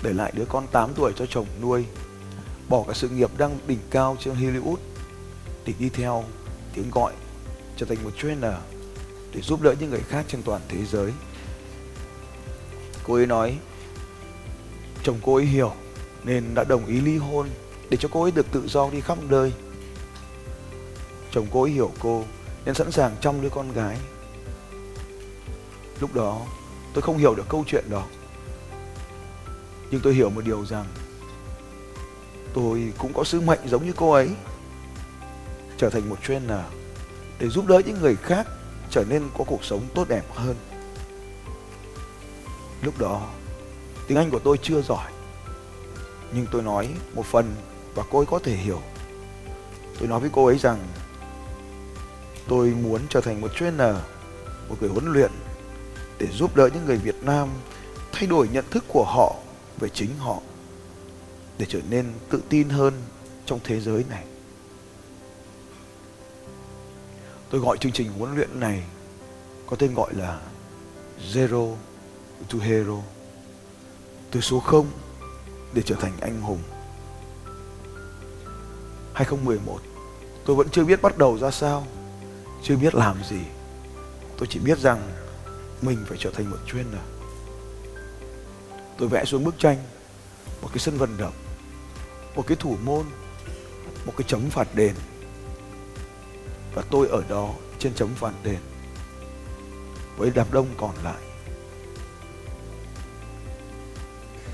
Để 0.03 0.13
lại 0.13 0.33
đứa 0.35 0.45
con 0.45 0.67
8 0.67 0.95
tuổi 0.95 1.13
cho 1.17 1.27
chồng 1.27 1.47
nuôi, 1.63 1.85
Bỏ 2.69 2.85
cả 2.89 2.95
sự 2.95 3.09
nghiệp 3.09 3.31
đang 3.39 3.59
đỉnh 3.67 3.79
cao 3.91 4.17
trên 4.21 4.35
Hollywood, 4.35 4.77
Để 5.67 5.73
đi 5.79 5.89
theo 5.89 6.25
tiếng 6.75 6.91
gọi, 6.91 7.13
Trở 7.77 7.87
thành 7.87 8.05
một 8.05 8.11
trainer 8.23 8.55
Để 9.35 9.41
giúp 9.41 9.63
đỡ 9.63 9.75
những 9.81 9.91
người 9.91 10.03
khác 10.09 10.25
trên 10.29 10.43
toàn 10.43 10.61
thế 10.69 10.85
giới. 10.85 11.13
Cô 13.05 13.15
ấy 13.15 13.27
nói, 13.27 13.59
Chồng 15.03 15.19
cô 15.23 15.35
ấy 15.35 15.45
hiểu 15.45 15.73
Nên 16.25 16.55
đã 16.55 16.65
đồng 16.65 16.87
ý 16.87 17.01
ly 17.01 17.17
hôn 17.17 17.49
Để 17.91 17.97
cho 17.97 18.09
cô 18.13 18.23
ấy 18.23 18.31
được 18.31 18.47
tự 18.53 18.69
do 18.69 18.91
đi 18.91 19.01
khắp 19.01 19.19
nơi. 19.29 19.53
Chồng 21.31 21.47
cô 21.53 21.63
ấy 21.63 21.71
hiểu 21.71 21.93
cô 21.99 22.25
nên 22.67 22.75
sẵn 22.75 22.93
sàng 22.93 23.17
chăm 23.21 23.41
đứa 23.41 23.49
con 23.49 23.73
gái. 23.73 23.99
Lúc 26.01 26.15
đó, 26.15 26.41
tôi 26.95 27.03
không 27.03 27.19
hiểu 27.19 27.35
được 27.35 27.49
câu 27.49 27.65
chuyện 27.67 27.85
đó. 27.91 28.07
Nhưng 29.91 30.01
tôi 30.01 30.15
hiểu 30.15 30.31
một 30.31 30.45
điều 30.45 30.67
rằng, 30.67 30.85
Tôi 32.55 32.93
cũng 32.99 33.13
có 33.13 33.25
sứ 33.25 33.41
mệnh 33.41 33.59
giống 33.67 33.87
như 33.87 33.93
cô 33.97 34.13
ấy, 34.13 34.31
Trở 35.79 35.91
thành 35.91 36.09
một 36.09 36.17
trainer 36.23 36.61
Để 37.39 37.49
giúp 37.49 37.67
đỡ 37.67 37.81
những 37.87 38.01
người 38.01 38.17
khác 38.17 38.47
Trở 38.91 39.05
nên 39.09 39.23
có 39.39 39.45
cuộc 39.45 39.65
sống 39.65 39.83
tốt 39.95 40.09
đẹp 40.09 40.25
hơn. 40.35 40.55
Lúc 42.83 42.99
đó, 42.99 43.29
Tiếng 44.07 44.19
Anh 44.19 44.31
của 44.31 44.39
tôi 44.39 44.59
chưa 44.63 44.83
giỏi, 44.83 45.13
Nhưng 46.33 46.47
tôi 46.51 46.63
nói 46.63 46.89
một 47.15 47.27
phần 47.27 47.55
Và 47.95 48.03
cô 48.11 48.19
ấy 48.19 48.27
có 48.27 48.39
thể 48.39 48.57
hiểu. 48.57 48.81
Tôi 49.99 50.09
nói 50.09 50.21
với 50.21 50.31
cô 50.33 50.47
ấy 50.47 50.59
rằng 50.59 50.79
Tôi 52.49 52.71
muốn 52.71 53.01
trở 53.09 53.21
thành 53.21 53.41
một 53.41 53.51
trainer, 53.55 53.97
Một 54.69 54.77
người 54.81 54.91
huấn 54.91 55.13
luyện 55.13 55.31
Để 56.19 56.27
giúp 56.27 56.57
đỡ 56.57 56.69
những 56.75 56.85
người 56.85 56.97
Việt 56.97 57.23
Nam 57.23 57.49
Thay 58.13 58.27
đổi 58.27 58.49
nhận 58.49 58.65
thức 58.71 58.85
của 58.89 59.05
họ 59.05 59.37
Về 59.79 59.89
chính 59.89 60.19
họ, 60.19 60.41
Để 61.59 61.67
trở 61.69 61.81
nên 61.91 62.13
tự 62.31 62.43
tin 62.49 62.69
hơn 62.69 62.95
Trong 63.47 63.61
thế 63.65 63.81
giới 63.81 64.05
này. 64.11 64.25
Tôi 67.51 67.61
gọi 67.61 67.79
chương 67.79 67.93
trình 67.93 68.13
huấn 68.19 68.37
luyện 68.37 68.61
này 68.61 68.83
Có 69.67 69.77
tên 69.77 69.95
gọi 69.95 70.15
là 70.15 70.41
Zero 71.33 71.75
to 72.49 72.59
Hero. 72.59 72.97
Từ 74.31 74.41
số 74.41 74.61
0 74.61 74.87
Để 75.75 75.83
trở 75.83 75.95
thành 75.95 76.13
anh 76.21 76.41
hùng. 76.41 76.63
2011 79.13 79.81
Tôi 80.45 80.57
vẫn 80.57 80.69
chưa 80.73 80.85
biết 80.85 81.03
bắt 81.03 81.19
đầu 81.19 81.39
ra 81.39 81.51
sao 81.51 81.87
chưa 82.67 82.77
biết 82.77 82.95
làm 82.95 83.25
gì. 83.25 83.41
Tôi 84.39 84.47
chỉ 84.51 84.59
biết 84.59 84.79
rằng 84.79 85.13
mình 85.83 86.05
phải 86.09 86.19
trở 86.21 86.31
thành 86.31 86.51
một 86.51 86.59
chuyên 86.67 86.93
nào 86.93 87.05
tôi 88.99 89.09
vẽ 89.09 89.25
xuống 89.25 89.45
bức 89.45 89.59
tranh 89.59 89.77
một 90.63 90.69
cái 90.69 90.79
sân 90.79 90.99
vận 90.99 91.17
động, 91.19 91.33
một 92.35 92.47
cái 92.47 92.57
thủ 92.61 92.77
môn, 92.85 93.05
một 94.07 94.13
cái 94.17 94.25
chấm 94.29 94.51
phạt 94.51 94.69
đền. 94.75 94.95
Và 96.75 96.83
tôi 96.91 97.09
ở 97.09 97.23
đó 97.29 97.51
trên 97.79 97.95
chấm 97.95 98.15
phạt 98.15 98.33
đền, 98.43 98.59
với 100.17 100.31
đám 100.35 100.47
đông 100.51 100.67
còn 100.77 100.95
lại. 101.05 101.23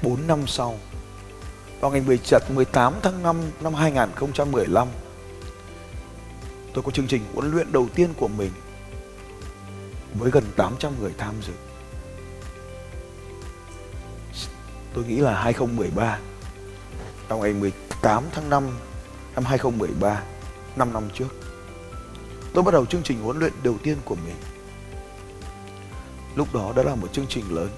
4 0.03 0.27
năm 0.27 0.47
sau, 0.47 0.79
vào 1.81 1.91
ngày 1.91 2.03
18 2.49 2.95
tháng 3.03 3.23
5 3.23 3.37
năm 3.61 3.75
2015 3.75 4.89
tôi 6.75 6.83
có 6.83 6.91
chương 6.91 7.07
trình 7.07 7.23
huấn 7.35 7.51
luyện 7.51 7.73
đầu 7.73 7.89
tiên 7.95 8.15
của 8.17 8.29
mình 8.29 8.51
với 10.15 10.31
gần 10.31 10.45
800 10.57 10.93
người 11.01 11.13
tham 11.19 11.35
dự. 11.47 11.53
Tôi 14.95 15.05
nghĩ 15.05 15.17
là 15.17 15.43
2013 15.43 16.19
vào 17.29 17.39
ngày 17.39 17.53
18 17.53 18.25
tháng 18.33 18.51
5 18.51 18.69
năm 19.35 19.45
2013 19.45 20.23
5 20.77 20.93
năm 20.93 21.03
trước, 21.15 21.29
tôi 22.53 22.63
bắt 22.63 22.71
đầu 22.75 22.87
chương 22.87 23.03
trình 23.03 23.23
huấn 23.23 23.39
luyện 23.39 23.53
đầu 23.63 23.77
tiên 23.83 23.97
của 24.05 24.15
mình. 24.15 24.35
Lúc 26.35 26.55
đó 26.55 26.73
đã 26.77 26.83
là 26.83 26.95
một 26.95 27.13
chương 27.13 27.27
trình 27.29 27.55
lớn. 27.55 27.69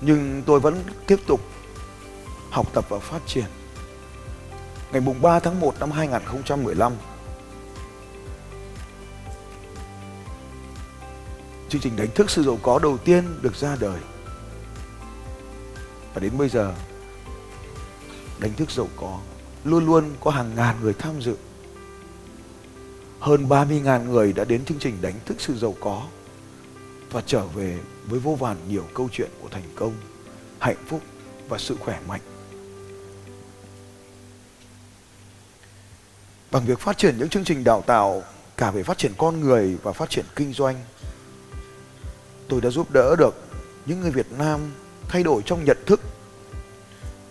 Nhưng 0.00 0.42
tôi 0.46 0.60
vẫn 0.60 0.84
tiếp 1.06 1.18
tục 1.26 1.40
học 2.50 2.66
tập 2.72 2.84
và 2.88 2.98
phát 2.98 3.20
triển 3.26 3.44
ngày 4.96 5.00
mùng 5.00 5.22
3 5.22 5.40
tháng 5.40 5.60
1 5.60 5.74
năm 5.80 5.90
2015. 5.90 6.92
Chương 11.68 11.80
trình 11.80 11.96
đánh 11.96 12.08
thức 12.14 12.30
sự 12.30 12.42
giàu 12.42 12.58
có 12.62 12.78
đầu 12.78 12.98
tiên 12.98 13.24
được 13.42 13.56
ra 13.56 13.76
đời. 13.80 14.00
Và 16.14 16.20
đến 16.20 16.38
bây 16.38 16.48
giờ, 16.48 16.74
đánh 18.38 18.52
thức 18.56 18.70
giàu 18.70 18.88
có 18.96 19.18
luôn 19.64 19.86
luôn 19.86 20.04
có 20.20 20.30
hàng 20.30 20.54
ngàn 20.56 20.76
người 20.82 20.92
tham 20.92 21.20
dự. 21.20 21.36
Hơn 23.20 23.48
30.000 23.48 24.04
người 24.04 24.32
đã 24.32 24.44
đến 24.44 24.64
chương 24.64 24.78
trình 24.78 24.96
đánh 25.02 25.14
thức 25.26 25.36
sự 25.40 25.58
giàu 25.58 25.74
có 25.80 26.02
và 27.10 27.22
trở 27.26 27.46
về 27.46 27.78
với 28.06 28.18
vô 28.18 28.34
vàn 28.34 28.56
nhiều 28.68 28.84
câu 28.94 29.08
chuyện 29.12 29.30
của 29.40 29.48
thành 29.48 29.68
công, 29.74 29.92
hạnh 30.58 30.84
phúc 30.86 31.00
và 31.48 31.58
sự 31.58 31.76
khỏe 31.80 32.00
mạnh. 32.08 32.35
Bằng 36.50 36.64
việc 36.64 36.78
phát 36.80 36.98
triển 36.98 37.18
những 37.18 37.28
chương 37.28 37.44
trình 37.44 37.64
đào 37.64 37.82
tạo, 37.86 38.22
cả 38.56 38.70
về 38.70 38.82
phát 38.82 38.98
triển 38.98 39.12
con 39.18 39.40
người 39.40 39.76
và 39.82 39.92
phát 39.92 40.10
triển 40.10 40.24
kinh 40.36 40.52
doanh. 40.52 40.76
Tôi 42.48 42.60
đã 42.60 42.70
giúp 42.70 42.90
đỡ 42.90 43.16
được 43.16 43.34
những 43.86 44.00
người 44.00 44.10
việt 44.10 44.32
nam 44.38 44.60
thay 45.08 45.22
đổi 45.22 45.42
trong 45.46 45.64
nhận 45.64 45.78
thức, 45.86 46.00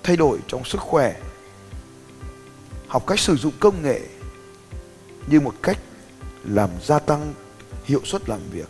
thay 0.04 0.18
đổi 0.18 0.40
trong 0.48 0.66
sức 0.66 0.82
khỏe, 0.82 1.16
học 2.88 3.04
cách 3.08 3.20
sử 3.20 3.36
dụng 3.36 3.54
công 3.60 3.82
nghệ 3.82 4.02
như 5.28 5.40
một 5.40 5.54
cách 5.64 5.78
làm 6.44 6.70
gia 6.84 7.00
tăng 7.00 7.34
hiệu 7.86 8.02
suất 8.06 8.30
làm 8.30 8.40
việc, 8.52 8.70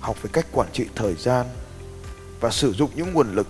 học 0.00 0.22
về 0.22 0.30
cách 0.32 0.46
quản 0.52 0.68
trị 0.72 0.86
thời 0.94 1.14
gian 1.14 1.46
và 2.40 2.50
sử 2.50 2.72
dụng 2.72 2.90
những 2.94 3.12
nguồn 3.12 3.34
lực 3.34 3.46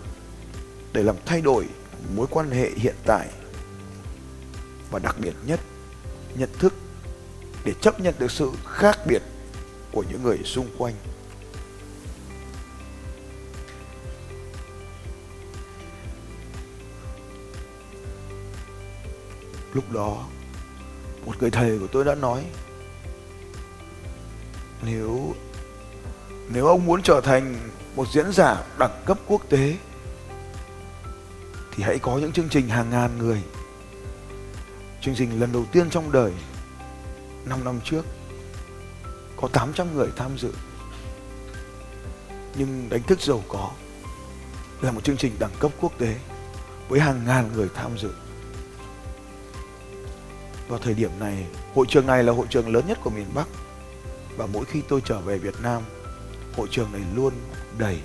để 0.93 1.02
làm 1.02 1.17
thay 1.26 1.40
đổi 1.40 1.67
mối 2.14 2.26
quan 2.31 2.50
hệ 2.50 2.71
hiện 2.76 2.95
tại 3.05 3.28
và 4.90 4.99
đặc 4.99 5.16
biệt 5.18 5.35
nhất, 5.47 5.61
nhận 6.35 6.49
thức 6.59 6.75
để 7.64 7.75
chấp 7.80 8.00
nhận 8.00 8.14
được 8.18 8.30
sự 8.30 8.50
khác 8.66 8.99
biệt 9.07 9.23
của 9.92 10.04
những 10.11 10.23
người 10.23 10.38
xung 10.45 10.68
quanh. 10.78 10.95
Lúc 19.73 19.92
đó, 19.92 20.26
một 21.25 21.35
người 21.40 21.50
thầy 21.50 21.78
của 21.78 21.87
tôi 21.87 22.04
đã 22.04 22.14
nói, 22.14 22.45
nếu 24.83 25.35
nếu 26.49 26.66
ông 26.66 26.87
muốn 26.87 27.02
trở 27.02 27.21
thành 27.21 27.57
một 27.97 28.09
diễn 28.12 28.33
giả 28.33 28.62
đẳng 28.78 29.02
cấp 29.07 29.18
quốc 29.26 29.42
tế, 29.49 29.76
thì 31.73 31.83
hãy 31.83 31.99
có 31.99 32.18
những 32.18 32.33
chương 32.33 32.49
trình 32.49 32.68
hàng 32.68 32.90
ngàn 32.90 33.18
người 33.18 33.42
Chương 35.00 35.14
trình 35.14 35.40
lần 35.40 35.52
đầu 35.52 35.64
tiên 35.73 35.90
trong 35.90 36.12
đời 36.12 36.33
5 37.45 37.64
năm 37.64 37.81
trước, 37.85 38.07
Có 39.37 39.49
800 39.49 39.95
người 39.95 40.09
tham 40.17 40.38
dự. 40.38 40.52
Nhưng 42.57 42.88
đánh 42.90 43.02
thức 43.02 43.21
giàu 43.21 43.43
có 43.49 43.71
Là 44.81 44.93
một 44.93 45.05
chương 45.05 45.17
trình 45.17 45.33
đẳng 45.38 45.50
cấp 45.59 45.73
quốc 45.81 45.93
tế 45.99 46.17
Với 46.88 47.00
hàng 47.00 47.23
ngàn 47.26 47.50
người 47.52 47.69
tham 47.75 47.99
dự. 47.99 48.11
Vào 50.69 50.78
thời 50.78 50.95
điểm 50.95 51.11
này, 51.19 51.47
Hội 51.75 51.87
trường 51.88 52.07
này 52.07 52.25
là 52.25 52.33
hội 52.33 52.47
trường 52.50 52.73
lớn 52.73 52.85
nhất 52.88 52.99
của 53.02 53.11
miền 53.11 53.26
Bắc. 53.35 53.49
Và 54.37 54.47
mỗi 54.47 54.64
khi 54.64 54.83
tôi 54.88 55.00
trở 55.05 55.21
về 55.21 55.38
Việt 55.38 55.55
Nam, 55.62 55.83
Hội 56.57 56.69
trường 56.71 56.93
này 56.93 57.02
luôn 57.14 57.33
đầy. 57.78 57.99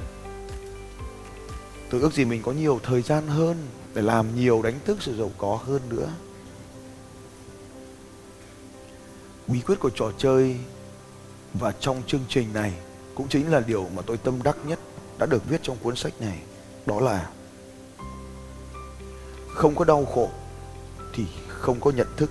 Tôi 1.89 2.01
ước 2.01 2.13
gì 2.13 2.25
mình 2.25 2.41
có 2.41 2.51
nhiều 2.51 2.79
thời 2.83 3.01
gian 3.01 3.27
hơn 3.27 3.67
Để 3.93 4.01
làm 4.01 4.35
nhiều 4.35 4.61
đánh 4.61 4.79
thức 4.85 4.97
sự 5.01 5.17
giàu 5.17 5.31
có 5.37 5.59
hơn 5.65 5.81
nữa. 5.89 6.09
Bí 9.47 9.61
quyết 9.61 9.79
của 9.79 9.89
trò 9.89 10.11
chơi 10.17 10.55
và 11.53 11.73
trong 11.79 12.01
chương 12.07 12.23
trình 12.29 12.53
này 12.53 12.73
cũng 13.15 13.27
chính 13.27 13.51
là 13.51 13.59
điều 13.59 13.87
mà 13.95 14.01
tôi 14.05 14.17
tâm 14.17 14.43
đắc 14.43 14.57
nhất 14.65 14.79
đã 15.17 15.25
được 15.25 15.49
viết 15.49 15.59
trong 15.63 15.77
cuốn 15.83 15.95
sách 15.95 16.13
này, 16.19 16.39
đó 16.85 16.99
là 16.99 17.29
không 19.47 19.75
có 19.75 19.85
đau 19.85 20.05
khổ 20.05 20.29
thì 21.13 21.25
không 21.47 21.79
có 21.79 21.91
nhận 21.91 22.07
thức. 22.17 22.29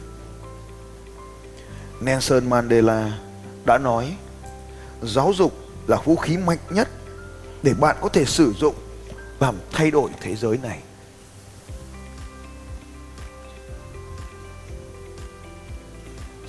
Nelson 2.00 2.50
Mandela 2.50 3.18
đã 3.64 3.78
nói, 3.78 4.16
giáo 5.02 5.32
dục 5.36 5.52
là 5.86 5.96
vũ 6.04 6.16
khí 6.16 6.36
mạnh 6.36 6.58
nhất 6.70 6.88
để 7.62 7.74
bạn 7.74 7.96
có 8.00 8.08
thể 8.08 8.24
sử 8.24 8.52
dụng 8.52 8.74
làm 9.40 9.54
thay 9.72 9.90
đổi 9.90 10.10
thế 10.20 10.36
giới 10.36 10.58
này. 10.58 10.82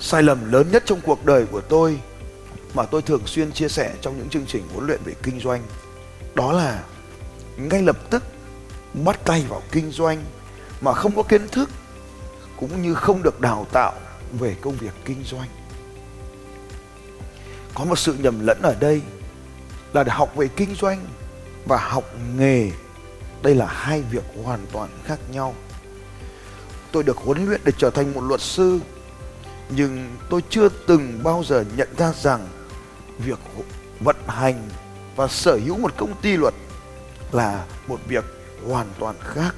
Sai 0.04 0.22
lầm 0.22 0.52
lớn 0.52 0.68
nhất 0.72 0.82
trong 0.86 1.00
cuộc 1.00 1.24
đời 1.24 1.46
của 1.46 1.60
tôi 1.60 2.00
mà 2.74 2.86
tôi 2.86 3.02
thường 3.02 3.26
xuyên 3.26 3.52
chia 3.52 3.68
sẻ 3.68 3.94
trong 4.00 4.18
những 4.18 4.28
chương 4.28 4.46
trình 4.46 4.68
huấn 4.72 4.86
luyện 4.86 5.00
về 5.04 5.14
kinh 5.22 5.40
doanh, 5.40 5.62
đó 6.34 6.52
là 6.52 6.84
ngay 7.56 7.82
lập 7.82 7.96
tức 8.10 8.22
bắt 9.04 9.20
tay 9.24 9.44
vào 9.48 9.62
kinh 9.72 9.90
doanh 9.90 10.24
mà 10.80 10.92
không 10.92 11.16
có 11.16 11.22
kiến 11.22 11.48
thức 11.48 11.70
cũng 12.56 12.82
như 12.82 12.94
không 12.94 13.22
được 13.22 13.40
đào 13.40 13.66
tạo 13.72 13.92
về 14.32 14.56
công 14.60 14.76
việc 14.76 14.92
kinh 15.04 15.24
doanh. 15.24 15.48
Có 17.74 17.84
một 17.84 17.98
sự 17.98 18.14
nhầm 18.14 18.46
lẫn 18.46 18.58
ở 18.62 18.74
đây 18.80 19.02
là 19.92 20.04
để 20.04 20.12
học 20.12 20.36
về 20.36 20.48
kinh 20.48 20.74
doanh 20.74 21.06
và 21.66 21.78
học 21.78 22.04
nghề. 22.36 22.70
Đây 23.42 23.54
là 23.54 23.66
hai 23.66 24.02
việc 24.02 24.24
hoàn 24.44 24.66
toàn 24.72 24.90
khác 25.04 25.18
nhau. 25.32 25.54
Tôi 26.92 27.02
được 27.02 27.16
huấn 27.16 27.46
luyện 27.46 27.60
để 27.64 27.72
trở 27.78 27.90
thành 27.90 28.12
một 28.14 28.20
luật 28.20 28.40
sư 28.40 28.80
nhưng 29.68 30.16
tôi 30.30 30.42
chưa 30.50 30.68
từng 30.68 31.20
bao 31.22 31.44
giờ 31.46 31.64
nhận 31.76 31.88
ra 31.98 32.12
rằng 32.12 32.48
việc 33.18 33.38
vận 34.00 34.16
hành 34.26 34.68
và 35.16 35.28
sở 35.28 35.58
hữu 35.64 35.78
một 35.78 35.92
công 35.96 36.14
ty 36.22 36.36
luật 36.36 36.54
là 37.32 37.66
một 37.88 38.00
việc 38.06 38.24
hoàn 38.66 38.86
toàn 38.98 39.16
khác. 39.20 39.54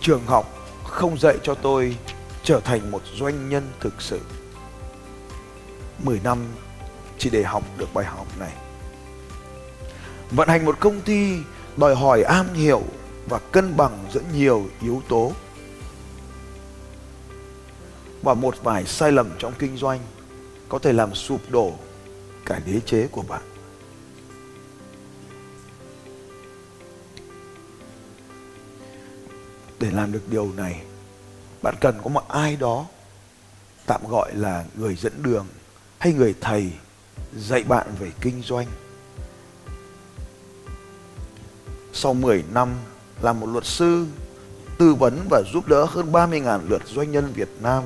Trường 0.00 0.26
học 0.26 0.54
không 0.84 1.18
dạy 1.18 1.38
cho 1.42 1.54
tôi 1.54 1.96
trở 2.42 2.60
thành 2.60 2.90
một 2.90 3.02
doanh 3.14 3.48
nhân 3.48 3.70
thực 3.80 4.02
sự. 4.02 4.20
10 5.98 6.20
năm 6.24 6.38
chỉ 7.18 7.30
để 7.30 7.42
học 7.42 7.62
được 7.78 7.94
bài 7.94 8.04
học 8.04 8.26
này. 8.38 8.52
Vận 10.30 10.48
hành 10.48 10.64
một 10.64 10.80
công 10.80 11.00
ty 11.00 11.36
đòi 11.76 11.94
hỏi 11.94 12.22
am 12.22 12.54
hiểu 12.54 12.82
và 13.28 13.38
cân 13.38 13.76
bằng 13.76 14.04
giữa 14.12 14.20
nhiều 14.34 14.66
yếu 14.82 15.02
tố 15.08 15.32
và 18.24 18.34
một 18.34 18.54
vài 18.62 18.84
sai 18.86 19.12
lầm 19.12 19.30
trong 19.38 19.52
kinh 19.58 19.76
doanh 19.76 20.00
có 20.68 20.78
thể 20.78 20.92
làm 20.92 21.14
sụp 21.14 21.40
đổ 21.50 21.72
cả 22.46 22.60
đế 22.66 22.80
chế 22.86 23.06
của 23.06 23.22
bạn. 23.22 23.42
Để 29.78 29.90
làm 29.90 30.12
được 30.12 30.28
điều 30.30 30.52
này, 30.56 30.82
bạn 31.62 31.74
cần 31.80 31.98
có 32.04 32.10
một 32.10 32.28
ai 32.28 32.56
đó 32.56 32.86
tạm 33.86 34.00
gọi 34.08 34.34
là 34.34 34.64
người 34.74 34.96
dẫn 34.96 35.22
đường 35.22 35.46
hay 35.98 36.12
người 36.12 36.34
thầy 36.40 36.70
dạy 37.36 37.64
bạn 37.64 37.86
về 37.98 38.10
kinh 38.20 38.42
doanh. 38.42 38.66
Sau 41.92 42.14
10 42.14 42.44
năm 42.52 42.68
làm 43.22 43.40
một 43.40 43.46
luật 43.46 43.64
sư 43.64 44.06
tư 44.78 44.94
vấn 44.94 45.26
và 45.30 45.42
giúp 45.52 45.68
đỡ 45.68 45.84
hơn 45.84 46.12
30.000 46.12 46.68
lượt 46.68 46.82
doanh 46.86 47.12
nhân 47.12 47.32
Việt 47.34 47.48
Nam 47.60 47.82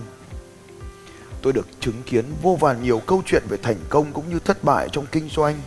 tôi 1.42 1.52
được 1.52 1.66
chứng 1.80 2.02
kiến 2.07 2.25
vô 2.42 2.57
vàn 2.61 2.83
nhiều 2.83 3.02
câu 3.07 3.23
chuyện 3.26 3.42
về 3.49 3.57
thành 3.62 3.78
công 3.88 4.12
cũng 4.12 4.30
như 4.30 4.38
thất 4.38 4.64
bại 4.64 4.88
trong 4.92 5.07
kinh 5.12 5.28
doanh. 5.28 5.61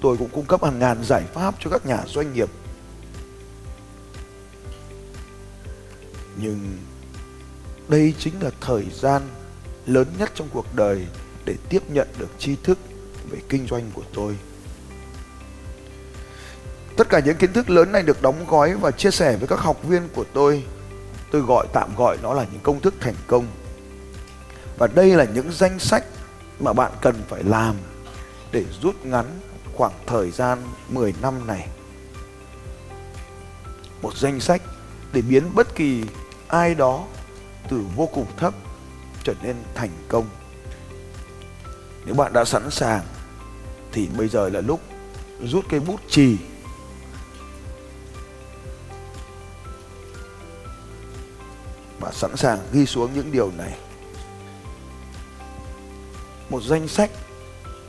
Tôi 0.00 0.16
cũng 0.16 0.28
cung 0.28 0.46
cấp 0.46 0.64
hàng 0.64 0.78
ngàn 0.78 1.04
giải 1.04 1.22
pháp 1.34 1.54
cho 1.60 1.70
các 1.70 1.86
nhà 1.86 1.98
doanh 2.06 2.32
nghiệp. 2.32 2.48
Nhưng 6.36 6.78
đây 7.88 8.14
chính 8.18 8.42
là 8.42 8.50
thời 8.60 8.86
gian 8.92 9.22
lớn 9.86 10.06
nhất 10.18 10.30
trong 10.34 10.48
cuộc 10.52 10.66
đời 10.74 11.06
để 11.44 11.54
tiếp 11.68 11.82
nhận 11.88 12.08
được 12.18 12.30
tri 12.38 12.56
thức 12.62 12.78
về 13.30 13.38
kinh 13.48 13.66
doanh 13.66 13.90
của 13.94 14.04
tôi. 14.14 14.36
Tất 16.96 17.08
cả 17.08 17.20
những 17.20 17.36
kiến 17.36 17.52
thức 17.52 17.70
lớn 17.70 17.92
này 17.92 18.02
được 18.02 18.22
đóng 18.22 18.46
gói 18.48 18.74
và 18.74 18.90
chia 18.90 19.10
sẻ 19.10 19.36
với 19.36 19.48
các 19.48 19.60
học 19.60 19.84
viên 19.84 20.08
của 20.14 20.24
tôi. 20.32 20.64
Tôi 21.30 21.42
gọi, 21.42 21.66
tạm 21.72 21.96
gọi 21.96 22.18
nó 22.22 22.34
là 22.34 22.46
những 22.52 22.60
công 22.62 22.80
thức 22.80 22.94
thành 23.00 23.14
công 23.26 23.46
và 24.78 24.86
đây 24.86 25.10
là 25.10 25.24
những 25.24 25.52
danh 25.52 25.78
sách 25.78 26.04
mà 26.60 26.72
bạn 26.72 26.92
cần 27.00 27.22
phải 27.28 27.42
làm 27.42 27.76
để 28.52 28.64
rút 28.82 29.04
ngắn 29.04 29.40
khoảng 29.74 29.92
thời 30.06 30.30
gian 30.30 30.58
10 30.88 31.14
năm 31.22 31.46
này. 31.46 31.68
Một 34.02 34.16
danh 34.16 34.40
sách 34.40 34.62
để 35.12 35.22
biến 35.22 35.54
bất 35.54 35.74
kỳ 35.74 36.04
ai 36.48 36.74
đó 36.74 37.04
từ 37.68 37.80
vô 37.96 38.08
cùng 38.14 38.26
thấp 38.36 38.54
trở 39.24 39.34
nên 39.42 39.56
thành 39.74 39.90
công. 40.08 40.26
Nếu 42.04 42.14
bạn 42.14 42.32
đã 42.32 42.44
sẵn 42.44 42.70
sàng, 42.70 43.02
thì 43.92 44.08
bây 44.18 44.28
giờ 44.28 44.48
là 44.48 44.60
lúc 44.60 44.80
rút 45.42 45.64
cây 45.68 45.80
bút 45.80 46.00
chì. 46.08 46.36
Và 52.00 52.10
sẵn 52.12 52.36
sàng 52.36 52.58
ghi 52.72 52.86
xuống 52.86 53.14
những 53.14 53.32
điều 53.32 53.52
này 53.58 53.78
một 56.52 56.62
danh 56.62 56.88
sách 56.88 57.10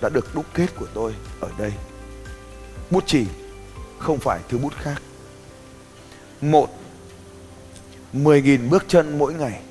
đã 0.02 0.10
được 0.10 0.36
đúc 0.36 0.46
kết 0.54 0.68
của 0.76 0.88
tôi 0.94 1.16
ở 1.40 1.50
đây. 1.58 1.74
Bút 2.92 3.08
chì 3.08 3.26
không 4.00 4.20
phải 4.20 4.42
thứ 4.50 4.58
bút 4.58 4.74
khác. 4.74 5.02
Một 6.42 6.70
10.000 8.14 8.70
bước 8.70 8.86
chân 8.88 9.18
mỗi 9.18 9.34
ngày. 9.34 9.62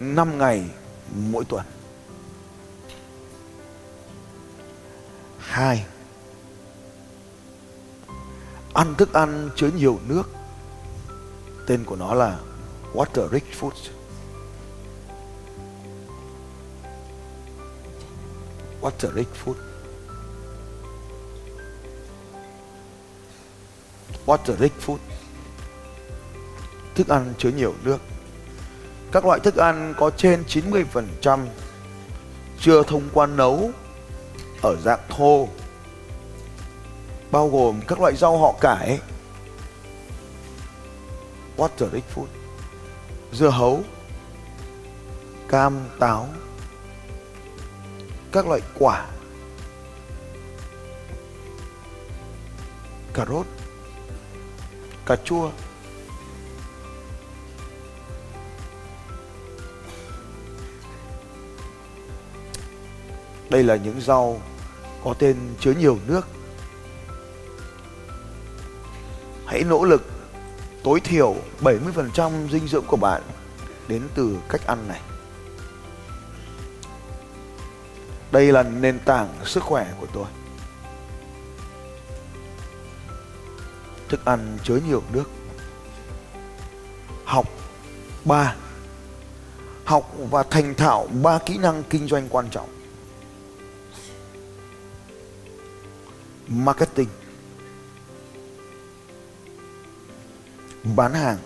5 0.00 0.38
ngày 0.38 0.64
mỗi 1.14 1.44
tuần. 1.44 1.66
Hai, 5.38 5.86
Ăn 8.74 8.94
thức 8.94 9.12
ăn 9.12 9.50
chứa 9.56 9.70
nhiều 9.76 9.98
nước. 10.08 10.30
Tên 11.66 11.84
của 11.84 11.96
nó 11.96 12.14
là 12.14 12.38
Water 12.94 13.28
Rich 13.28 13.60
Foods. 13.60 13.95
Water 18.80 19.14
Rich 19.14 19.28
Food? 19.44 19.54
Water 24.26 24.56
Rich 24.56 24.72
Food? 24.86 24.98
Thức 26.94 27.08
ăn 27.08 27.34
chứa 27.38 27.50
nhiều 27.50 27.74
nước. 27.84 27.98
Các 29.12 29.24
loại 29.24 29.40
thức 29.40 29.56
ăn 29.56 29.94
có 29.98 30.10
trên 30.10 30.44
90% 30.48 31.46
chưa 32.60 32.82
thông 32.82 33.02
qua 33.12 33.26
nấu 33.26 33.70
ở 34.62 34.76
dạng 34.84 35.00
thô, 35.08 35.48
bao 37.30 37.48
gồm 37.48 37.80
các 37.88 38.00
loại 38.00 38.16
rau 38.16 38.38
họ 38.38 38.54
cải. 38.60 39.00
Water 41.56 41.90
rich 41.92 42.04
food? 42.14 42.26
Dưa 43.32 43.48
hấu, 43.48 43.80
cam, 45.48 45.78
táo 45.98 46.28
các 48.36 48.48
loại 48.48 48.60
quả 48.78 49.06
cà 53.14 53.24
rốt, 53.28 53.46
cà 55.06 55.16
chua 55.24 55.50
Đây 63.50 63.62
là 63.62 63.76
những 63.76 64.00
rau 64.00 64.40
có 65.04 65.14
tên 65.18 65.36
chứa 65.60 65.72
nhiều 65.72 65.98
nước. 66.06 66.28
Hãy 69.46 69.64
nỗ 69.64 69.84
lực 69.84 70.02
tối 70.84 71.00
thiểu 71.00 71.34
70% 71.60 72.48
dinh 72.48 72.68
dưỡng 72.68 72.84
của 72.86 72.96
bạn 72.96 73.22
đến 73.88 74.02
từ 74.14 74.36
cách 74.48 74.66
ăn 74.66 74.88
này. 74.88 75.00
Đây 78.36 78.52
là 78.52 78.62
nền 78.62 78.98
tảng 78.98 79.28
sức 79.44 79.62
khỏe 79.62 79.92
của 80.00 80.06
tôi. 80.12 80.26
Thức 84.08 84.24
ăn 84.24 84.58
chứa 84.64 84.80
nhiều 84.88 85.02
nước. 85.12 85.24
Học 87.24 87.46
ba, 88.24 88.54
Học 89.84 90.12
và 90.30 90.42
thành 90.42 90.74
thạo 90.74 91.06
ba 91.22 91.38
kỹ 91.38 91.58
năng 91.58 91.82
kinh 91.82 92.08
doanh 92.08 92.28
quan 92.28 92.48
trọng. 92.50 92.68
marketing 96.48 97.08
bán 100.96 101.14
hàng 101.14 101.38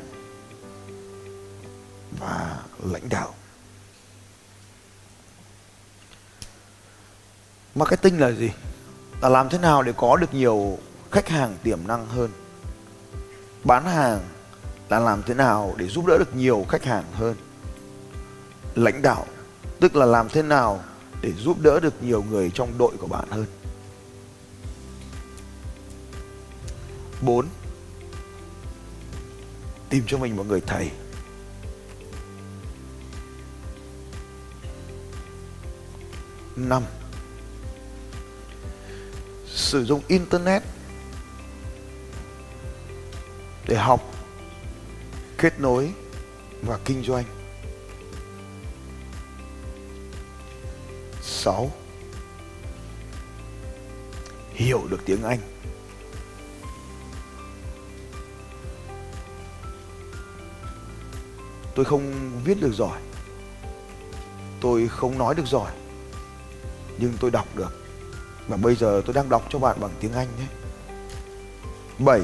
và 2.19 2.65
lãnh 2.83 3.09
đạo 3.09 3.35
marketing 7.75 8.21
là 8.21 8.31
gì? 8.33 8.51
Là 9.21 9.29
làm 9.29 9.49
thế 9.49 9.59
nào 9.59 9.83
để 9.83 9.93
có 9.97 10.17
được 10.17 10.35
nhiều 10.35 10.79
khách 11.11 11.29
hàng 11.29 11.57
tiềm 11.63 11.87
năng 11.87 12.07
hơn? 12.07 12.31
Bán 13.65 13.85
hàng 13.85 14.21
là 14.89 14.99
làm 14.99 15.23
thế 15.23 15.35
nào 15.35 15.75
để 15.77 15.89
giúp 15.89 16.07
đỡ 16.07 16.19
được 16.19 16.37
nhiều 16.37 16.67
khách 16.69 16.85
hàng 16.85 17.05
hơn? 17.13 17.37
Lãnh 18.75 19.03
đạo, 19.03 19.27
tức 19.81 19.97
là 19.97 20.07
làm 20.07 20.29
thế 20.29 20.43
nào 20.43 20.83
để 21.23 21.33
giúp 21.33 21.61
đỡ 21.61 21.81
được 21.81 22.03
nhiều 22.03 22.25
người 22.31 22.51
trong 22.55 22.79
đội 22.79 22.93
của 22.99 23.07
bạn 23.07 23.31
hơn? 23.31 23.47
4 27.23 27.47
tìm 29.89 30.05
cho 30.07 30.19
mình 30.19 30.37
một 30.37 30.47
người 30.47 30.61
thầy. 30.61 30.91
Năm 36.57 36.83
sử 39.71 39.85
dụng 39.85 40.01
internet 40.09 40.63
để 43.69 43.77
học, 43.77 44.15
kết 45.39 45.61
nối 45.61 45.93
và 46.63 46.79
kinh 46.85 47.03
doanh. 47.03 47.25
6 51.23 51.71
hiểu 54.53 54.87
được 54.91 55.01
tiếng 55.05 55.23
Anh. 55.23 55.39
Tôi 61.75 61.85
không 61.85 62.31
viết 62.45 62.61
được 62.61 62.73
giỏi. 62.75 63.01
Tôi 64.61 64.89
không 64.89 65.19
nói 65.19 65.35
được 65.35 65.47
giỏi, 65.47 65.73
nhưng 66.99 67.13
tôi 67.21 67.31
đọc 67.31 67.47
được 67.57 67.80
và 68.51 68.57
bây 68.57 68.75
giờ 68.75 69.03
tôi 69.07 69.15
đang 69.15 69.29
đọc 69.29 69.47
cho 69.51 69.59
bạn 69.59 69.77
bằng 69.81 69.91
tiếng 70.01 70.13
Anh 70.13 70.29
nhé. 70.39 70.47
7 71.99 72.21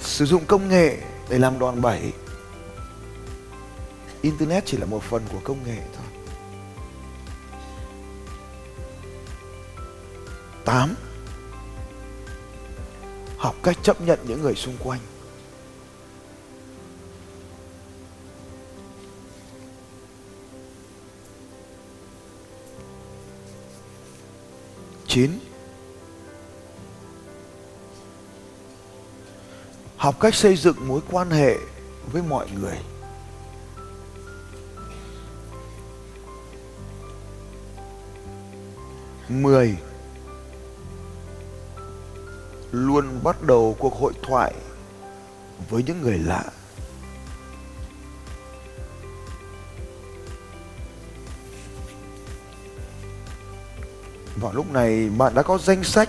sử 0.00 0.26
dụng 0.26 0.44
công 0.46 0.68
nghệ 0.68 0.98
để 1.28 1.38
làm 1.38 1.58
đòn 1.58 1.80
bẩy. 1.80 2.12
Internet 4.22 4.66
chỉ 4.66 4.76
là 4.76 4.86
một 4.86 5.02
phần 5.02 5.22
của 5.32 5.40
công 5.44 5.58
nghệ 5.66 5.78
thôi. 5.96 6.06
8 10.64 10.94
học 13.36 13.54
cách 13.62 13.78
chấp 13.82 14.00
nhận 14.00 14.18
những 14.28 14.42
người 14.42 14.54
xung 14.54 14.76
quanh. 14.78 15.00
9 25.14 25.30
học 29.96 30.20
cách 30.20 30.34
xây 30.34 30.56
dựng 30.56 30.88
mối 30.88 31.00
quan 31.10 31.30
hệ 31.30 31.56
với 32.12 32.22
mọi 32.22 32.46
người. 32.60 32.78
Mười. 39.28 39.76
Luôn 42.72 43.20
bắt 43.24 43.42
đầu 43.42 43.76
cuộc 43.78 43.94
hội 43.94 44.12
thoại 44.22 44.54
với 45.70 45.82
những 45.82 46.02
người 46.02 46.18
lạ. 46.18 46.44
Vào 54.44 54.52
lúc 54.52 54.72
này, 54.72 55.08
bạn 55.18 55.34
đã 55.34 55.42
có 55.42 55.58
danh 55.58 55.84
sách 55.84 56.08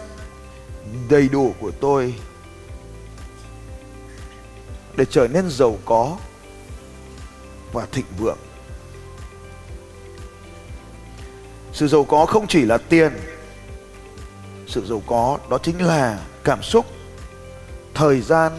đầy 1.10 1.30
đủ 1.30 1.54
của 1.60 1.72
tôi 1.72 2.16
để 4.96 5.06
trở 5.10 5.28
nên 5.28 5.50
giàu 5.50 5.78
có 5.86 6.18
và 7.74 7.88
thịnh 7.92 8.06
vượng. 8.20 8.38
Sự 11.74 11.88
giàu 11.88 12.04
có 12.04 12.26
không 12.26 12.48
chỉ 12.48 12.66
là 12.66 12.78
tiền, 12.78 13.14
sự 14.68 14.86
giàu 14.86 15.02
có 15.08 15.40
đó 15.50 15.58
chính 15.58 15.86
là 15.86 16.26
cảm 16.44 16.64
xúc, 16.64 16.86
thời 17.94 18.22
gian, 18.22 18.52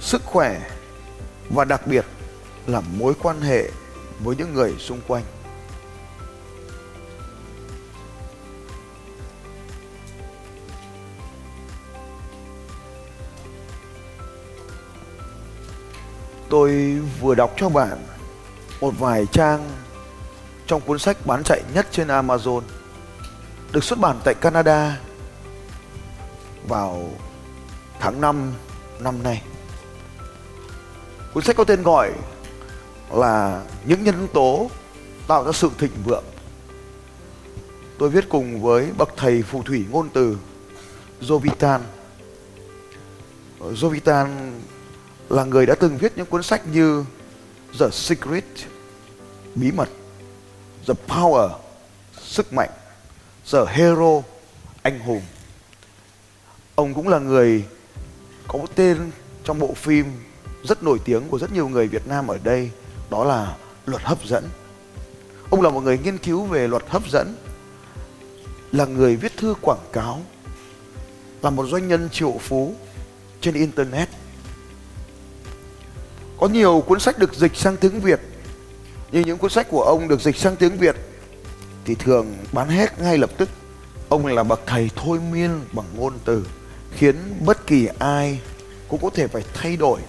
sức 0.00 0.22
khỏe 0.24 0.70
và 1.50 1.64
đặc 1.64 1.86
biệt 1.86 2.04
là 2.66 2.80
mối 2.80 3.14
quan 3.22 3.40
hệ 3.40 3.70
với 4.20 4.36
những 4.36 4.54
người 4.54 4.74
xung 4.78 5.00
quanh. 5.08 5.24
Tôi 16.56 16.98
vừa 17.20 17.34
đọc 17.34 17.54
cho 17.56 17.68
bạn 17.68 17.98
một 18.80 18.94
vài 18.98 19.26
trang 19.32 19.70
trong 20.66 20.80
cuốn 20.80 20.98
sách 20.98 21.26
bán 21.26 21.42
chạy 21.44 21.62
nhất 21.74 21.86
trên 21.90 22.08
Amazon, 22.08 22.60
được 23.72 23.84
xuất 23.84 23.98
bản 23.98 24.16
tại 24.24 24.34
Canada 24.34 24.98
vào 26.68 27.10
tháng 28.00 28.20
5 28.20 28.52
năm 29.00 29.22
nay. 29.22 29.42
Cuốn 31.34 31.44
sách 31.44 31.56
có 31.56 31.64
tên 31.64 31.82
gọi 31.82 32.12
là 33.12 33.64
Những 33.86 34.04
nhân 34.04 34.28
tố 34.32 34.70
tạo 35.28 35.44
ra 35.44 35.52
sự 35.52 35.70
thịnh 35.78 35.92
vượng. 36.04 36.24
Tôi 37.98 38.08
viết 38.08 38.28
cùng 38.28 38.62
với 38.62 38.88
bậc 38.98 39.08
thầy 39.16 39.42
phù 39.42 39.62
thủy 39.62 39.84
ngôn 39.90 40.08
từ 40.08 40.36
Jovitan. 41.20 41.80
Jovitan 43.60 44.26
là 45.28 45.44
người 45.44 45.66
đã 45.66 45.74
từng 45.74 45.98
viết 45.98 46.12
những 46.16 46.26
cuốn 46.26 46.42
sách 46.42 46.62
như 46.72 47.04
The 47.78 47.90
Secret, 47.92 48.44
bí 49.54 49.72
mật, 49.72 49.88
The 50.86 50.94
Power, 51.08 51.50
sức 52.20 52.52
mạnh, 52.52 52.70
The 53.52 53.58
Hero, 53.68 54.22
anh 54.82 55.00
hùng. 55.00 55.22
Ông 56.74 56.94
cũng 56.94 57.08
là 57.08 57.18
người 57.18 57.64
có 58.48 58.58
một 58.58 58.74
tên 58.74 59.10
trong 59.44 59.58
bộ 59.58 59.74
phim 59.74 60.06
rất 60.64 60.82
nổi 60.82 60.98
tiếng 61.04 61.28
của 61.28 61.38
rất 61.38 61.52
nhiều 61.52 61.68
người 61.68 61.88
Việt 61.88 62.06
Nam 62.06 62.26
ở 62.26 62.38
đây, 62.42 62.70
đó 63.10 63.24
là 63.24 63.56
luật 63.86 64.02
hấp 64.02 64.24
dẫn. 64.24 64.48
Ông 65.50 65.62
là 65.62 65.70
một 65.70 65.80
người 65.80 65.98
nghiên 65.98 66.18
cứu 66.18 66.44
về 66.44 66.68
luật 66.68 66.82
hấp 66.88 67.08
dẫn, 67.10 67.36
là 68.72 68.84
người 68.84 69.16
viết 69.16 69.36
thư 69.36 69.54
quảng 69.60 69.86
cáo, 69.92 70.22
là 71.42 71.50
một 71.50 71.66
doanh 71.66 71.88
nhân 71.88 72.08
triệu 72.12 72.38
phú 72.40 72.74
trên 73.40 73.54
internet 73.54 74.08
có 76.40 76.48
nhiều 76.48 76.84
cuốn 76.86 77.00
sách 77.00 77.18
được 77.18 77.34
dịch 77.34 77.56
sang 77.56 77.76
tiếng 77.76 78.00
Việt. 78.00 78.20
Nhưng 79.12 79.26
những 79.26 79.38
cuốn 79.38 79.50
sách 79.50 79.66
của 79.70 79.82
ông 79.82 80.08
được 80.08 80.20
dịch 80.20 80.36
sang 80.36 80.56
tiếng 80.56 80.78
Việt, 80.78 80.96
thì 81.84 81.94
thường 81.94 82.36
bán 82.52 82.68
hết 82.68 83.00
ngay 83.00 83.18
lập 83.18 83.30
tức. 83.38 83.48
Ông 84.08 84.26
là 84.26 84.42
bậc 84.42 84.60
thầy 84.66 84.90
thôi 84.96 85.20
miên 85.32 85.60
bằng 85.72 85.86
ngôn 85.96 86.12
từ, 86.24 86.46
khiến 86.92 87.16
bất 87.44 87.66
kỳ 87.66 87.88
ai 87.98 88.40
cũng 88.88 89.00
có 89.02 89.10
thể 89.14 89.28
phải 89.28 89.42
thay 89.54 89.76
đổi. 89.76 90.00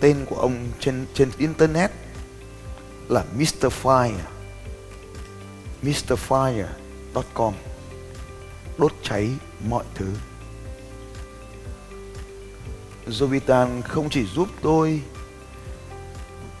Tên 0.00 0.26
của 0.30 0.36
ông 0.36 0.66
trên 0.80 1.06
trên 1.14 1.30
internet 1.38 1.90
là 3.08 3.24
Mr. 3.36 3.66
Fire 3.82 4.12
mrfire.com 5.82 7.54
đốt 8.78 8.92
cháy 9.02 9.30
mọi 9.68 9.84
thứ. 9.94 10.06
Jovitan 13.06 13.82
không 13.82 14.10
chỉ 14.10 14.24
giúp 14.24 14.48
tôi 14.62 15.02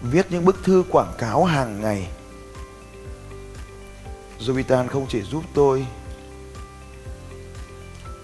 viết 0.00 0.26
những 0.30 0.44
bức 0.44 0.64
thư 0.64 0.84
quảng 0.90 1.12
cáo 1.18 1.44
hàng 1.44 1.80
ngày. 1.80 2.08
Jovitan 4.40 4.88
không 4.88 5.06
chỉ 5.08 5.22
giúp 5.22 5.44
tôi 5.54 5.86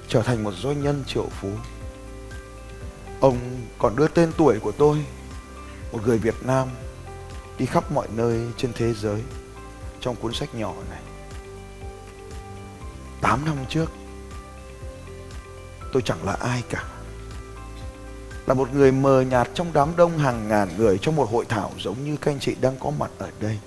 trở 0.08 0.22
thành 0.22 0.44
một 0.44 0.52
doanh 0.52 0.82
nhân 0.82 1.04
triệu 1.06 1.26
phú. 1.40 1.48
Ông 3.20 3.38
còn 3.78 3.96
đưa 3.96 4.08
tên 4.08 4.32
tuổi 4.36 4.58
của 4.58 4.72
tôi, 4.72 5.04
một 5.92 6.00
người 6.06 6.18
Việt 6.18 6.34
Nam, 6.42 6.68
đi 7.58 7.66
khắp 7.66 7.92
mọi 7.92 8.08
nơi 8.14 8.40
trên 8.56 8.72
thế 8.72 8.94
giới 8.94 9.22
trong 10.00 10.16
cuốn 10.16 10.34
sách 10.34 10.54
nhỏ 10.54 10.74
này. 10.90 11.02
8 13.20 13.44
năm 13.44 13.56
trước, 13.68 13.90
tôi 15.92 16.02
chẳng 16.02 16.24
là 16.24 16.32
ai 16.32 16.62
cả 16.68 16.84
là 18.46 18.54
một 18.54 18.74
người 18.74 18.92
mờ 18.92 19.20
nhạt 19.20 19.48
trong 19.54 19.72
đám 19.72 19.96
đông 19.96 20.18
hàng 20.18 20.48
ngàn 20.48 20.68
người 20.76 20.98
trong 20.98 21.16
một 21.16 21.30
hội 21.30 21.44
thảo 21.48 21.72
giống 21.78 22.04
như 22.04 22.16
các 22.16 22.30
anh 22.30 22.40
chị 22.40 22.54
đang 22.60 22.76
có 22.78 22.90
mặt 22.90 23.10
ở 23.18 23.30
đây. 23.40 23.58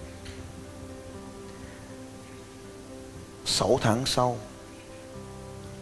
Sáu 3.46 3.80
tháng 3.82 4.06
sau, 4.06 4.38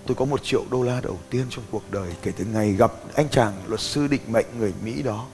tôi 0.05 0.15
có 0.15 0.25
một 0.25 0.43
triệu 0.43 0.63
đô 0.71 0.83
la 0.83 1.01
đầu 1.01 1.17
tiên 1.29 1.45
trong 1.49 1.63
cuộc 1.71 1.91
đời 1.91 2.15
kể 2.21 2.31
từ 2.37 2.45
ngày 2.45 2.73
gặp 2.73 2.91
anh 3.15 3.29
chàng 3.29 3.53
luật 3.67 3.81
sư 3.81 4.07
định 4.07 4.21
mệnh 4.27 4.45
người 4.59 4.73
Mỹ 4.83 5.01
đó. 5.01 5.25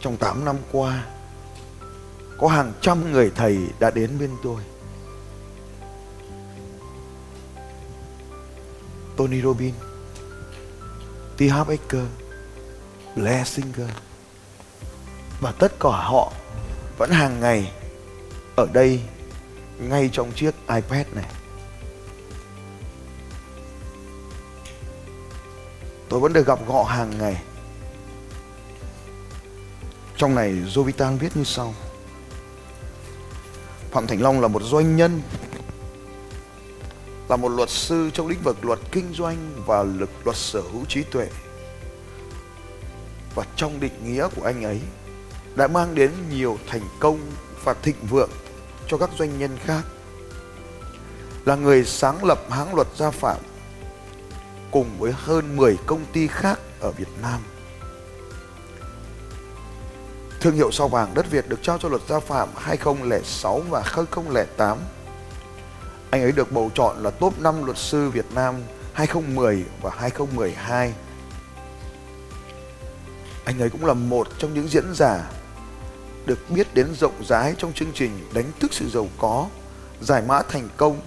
Trong 0.00 0.16
8 0.16 0.44
năm 0.44 0.56
qua, 0.72 1.06
có 2.38 2.48
hàng 2.48 2.72
trăm 2.80 3.12
người 3.12 3.32
thầy 3.34 3.58
đã 3.80 3.90
đến 3.90 4.10
bên 4.18 4.30
tôi. 4.42 4.62
Tony 9.16 9.42
Robbins 9.42 9.91
T. 11.36 11.40
Harv 11.50 11.70
Eker, 11.70 12.04
Blair 13.16 13.60
và 15.40 15.52
tất 15.52 15.72
cả 15.80 15.88
họ 15.88 16.32
vẫn 16.98 17.10
hàng 17.10 17.40
ngày 17.40 17.72
ở 18.56 18.66
đây 18.72 19.00
ngay 19.78 20.10
trong 20.12 20.32
chiếc 20.32 20.54
iPad 20.68 21.06
này. 21.12 21.24
Tôi 26.08 26.20
vẫn 26.20 26.32
được 26.32 26.46
gặp 26.46 26.58
họ 26.68 26.82
hàng 26.82 27.18
ngày. 27.18 27.42
Trong 30.16 30.34
này 30.34 30.52
Jovitan 30.52 31.18
viết 31.18 31.36
như 31.36 31.44
sau. 31.44 31.74
Phạm 33.90 34.06
Thành 34.06 34.22
Long 34.22 34.40
là 34.40 34.48
một 34.48 34.62
doanh 34.62 34.96
nhân, 34.96 35.22
là 37.32 37.36
một 37.36 37.48
luật 37.48 37.70
sư 37.70 38.10
trong 38.14 38.26
lĩnh 38.26 38.42
vực 38.42 38.64
luật 38.64 38.78
kinh 38.92 39.14
doanh 39.14 39.36
và 39.66 39.82
lực 39.82 40.10
luật 40.24 40.36
sở 40.36 40.60
hữu 40.60 40.84
trí 40.88 41.02
tuệ. 41.02 41.28
Và 43.34 43.44
trong 43.56 43.80
định 43.80 43.92
nghĩa 44.04 44.28
của 44.36 44.42
anh 44.42 44.64
ấy, 44.64 44.80
đã 45.54 45.68
mang 45.68 45.94
đến 45.94 46.10
nhiều 46.30 46.58
thành 46.68 46.82
công 47.00 47.18
và 47.64 47.74
thịnh 47.74 47.96
vượng 48.10 48.30
cho 48.86 48.98
các 48.98 49.10
doanh 49.18 49.38
nhân 49.38 49.50
khác. 49.64 49.82
Là 51.44 51.56
người 51.56 51.84
sáng 51.84 52.24
lập 52.24 52.50
hãng 52.50 52.74
luật 52.74 52.88
gia 52.96 53.10
phạm 53.10 53.38
cùng 54.70 54.86
với 54.98 55.12
hơn 55.12 55.56
10 55.56 55.78
công 55.86 56.04
ty 56.12 56.26
khác 56.26 56.58
ở 56.80 56.90
Việt 56.90 57.08
Nam. 57.22 57.40
Thương 60.40 60.54
hiệu 60.54 60.70
sao 60.70 60.88
vàng 60.88 61.14
đất 61.14 61.30
Việt 61.30 61.48
được 61.48 61.62
trao 61.62 61.78
cho 61.78 61.88
luật 61.88 62.02
gia 62.08 62.20
phạm 62.20 62.48
2006 62.56 63.60
và 63.70 63.82
2008. 63.84 64.78
Anh 66.12 66.22
ấy 66.22 66.32
được 66.32 66.52
bầu 66.52 66.70
chọn 66.74 67.02
là 67.02 67.10
top 67.10 67.40
5 67.40 67.64
luật 67.64 67.78
sư 67.78 68.10
Việt 68.10 68.24
Nam 68.34 68.54
2010 68.92 69.64
và 69.82 69.90
2012. 69.96 70.94
Anh 73.44 73.58
ấy 73.58 73.70
cũng 73.70 73.84
là 73.84 73.94
một 73.94 74.28
trong 74.38 74.54
những 74.54 74.68
diễn 74.68 74.94
giả 74.94 75.30
được 76.26 76.38
biết 76.50 76.74
đến 76.74 76.94
rộng 76.94 77.24
rãi 77.28 77.54
trong 77.58 77.72
chương 77.72 77.92
trình 77.94 78.10
đánh 78.34 78.44
thức 78.60 78.72
sự 78.72 78.90
giàu 78.90 79.08
có, 79.18 79.48
giải 80.00 80.22
mã 80.28 80.42
thành 80.42 80.68
công 80.76 81.00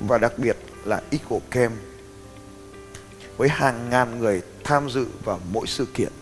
và 0.00 0.18
đặc 0.18 0.32
biệt 0.38 0.56
là 0.84 1.02
Equal 1.10 1.40
Camp 1.50 1.72
với 3.36 3.48
hàng 3.48 3.90
ngàn 3.90 4.18
người 4.18 4.42
tham 4.64 4.90
dự 4.90 5.06
vào 5.24 5.40
mỗi 5.52 5.66
sự 5.66 5.86
kiện. 5.94 6.12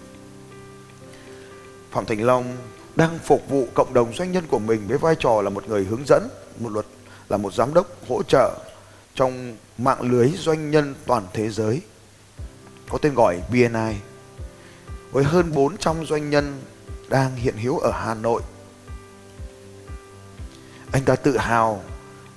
Phạm 1.90 2.07
Thành 2.07 2.23
Long 2.23 2.57
đang 2.97 3.18
phục 3.18 3.49
vụ 3.49 3.66
cộng 3.75 3.95
đồng 3.95 4.14
doanh 4.14 4.33
nhân 4.33 4.45
của 4.49 4.59
mình 4.59 4.88
với 4.88 4.99
vai 4.99 5.14
trò 5.18 5.42
là 5.42 5.51
một 5.51 5.68
người 5.68 5.85
hướng 5.85 6.07
dẫn, 6.07 6.29
một 6.59 6.73
luật 6.73 6.87
là 7.33 7.38
một 7.38 7.55
giám 7.55 7.75
đốc 7.75 7.87
hỗ 8.09 8.23
trợ 8.23 8.59
trong 9.14 9.57
mạng 9.79 10.01
lưới 10.01 10.29
doanh 10.29 10.71
nhân 10.71 10.95
toàn 11.07 11.27
thế 11.33 11.51
giới, 11.51 11.81
có 12.88 12.99
tên 12.99 13.14
gọi 13.14 13.42
BNI 13.51 13.95
với 15.12 15.25
hơn 15.25 15.53
400 15.55 16.07
doanh 16.07 16.31
nhân 16.31 16.62
đang 17.09 17.37
hiện 17.37 17.57
hữu 17.57 17.79
ở 17.79 17.90
Hà 17.90 18.14
Nội. 18.14 18.42
Anh 20.92 21.05
ta 21.05 21.16
tự 21.16 21.37
hào 21.37 21.83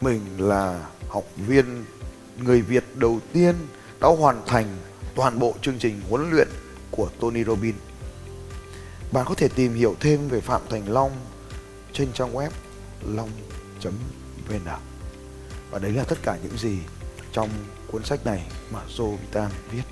mình 0.01 0.21
là 0.38 0.86
học 1.10 1.23
viên 1.36 1.86
người 2.43 2.62
Việt 2.62 2.84
đầu 2.95 3.19
tiên 3.34 3.55
đã 4.01 4.08
hoàn 4.08 4.41
thành 4.45 4.77
toàn 5.15 5.39
bộ 5.39 5.55
chương 5.62 5.79
trình 5.79 6.01
huấn 6.10 6.31
luyện 6.31 6.47
của 6.91 7.10
Tony 7.19 7.43
Robbins. 7.43 7.75
Bạn 9.12 9.25
có 9.29 9.36
thể 9.36 9.47
tìm 9.47 9.73
hiểu 9.73 9.95
thêm 9.99 10.27
về 10.27 10.41
Phạm 10.41 10.62
Thành 10.69 10.93
Long 10.93 11.12
trên 11.93 12.13
trang 12.13 12.34
web 12.34 12.49
bên 14.49 14.65
nào. 14.65 14.79
Và 15.71 15.79
đấy 15.79 15.91
là 15.91 16.03
tất 16.03 16.17
cả 16.23 16.38
những 16.43 16.58
gì 16.58 16.77
trong 17.31 17.49
cuốn 17.88 18.03
sách 18.03 18.25
này 18.25 18.43
mà 18.71 18.79
Joe 18.97 19.15
Vitan 19.15 19.51
viết. 19.71 19.84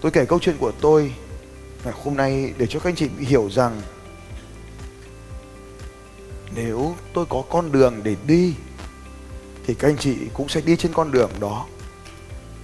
Tôi 0.00 0.12
kể 0.12 0.26
câu 0.26 0.38
chuyện 0.38 0.56
của 0.58 0.72
tôi 0.80 1.14
ngày 1.84 1.94
hôm 2.04 2.16
nay 2.16 2.54
để 2.58 2.66
cho 2.66 2.80
các 2.80 2.90
anh 2.90 2.96
chị 2.96 3.08
hiểu 3.18 3.50
rằng 3.50 3.80
nếu 6.54 6.96
tôi 7.14 7.26
có 7.26 7.42
con 7.50 7.72
đường 7.72 8.00
để 8.02 8.16
đi, 8.26 8.54
thì 9.66 9.74
các 9.74 9.88
anh 9.88 9.98
chị 9.98 10.16
cũng 10.34 10.48
sẽ 10.48 10.60
đi 10.60 10.76
trên 10.76 10.92
con 10.92 11.12
đường 11.12 11.30
đó, 11.40 11.66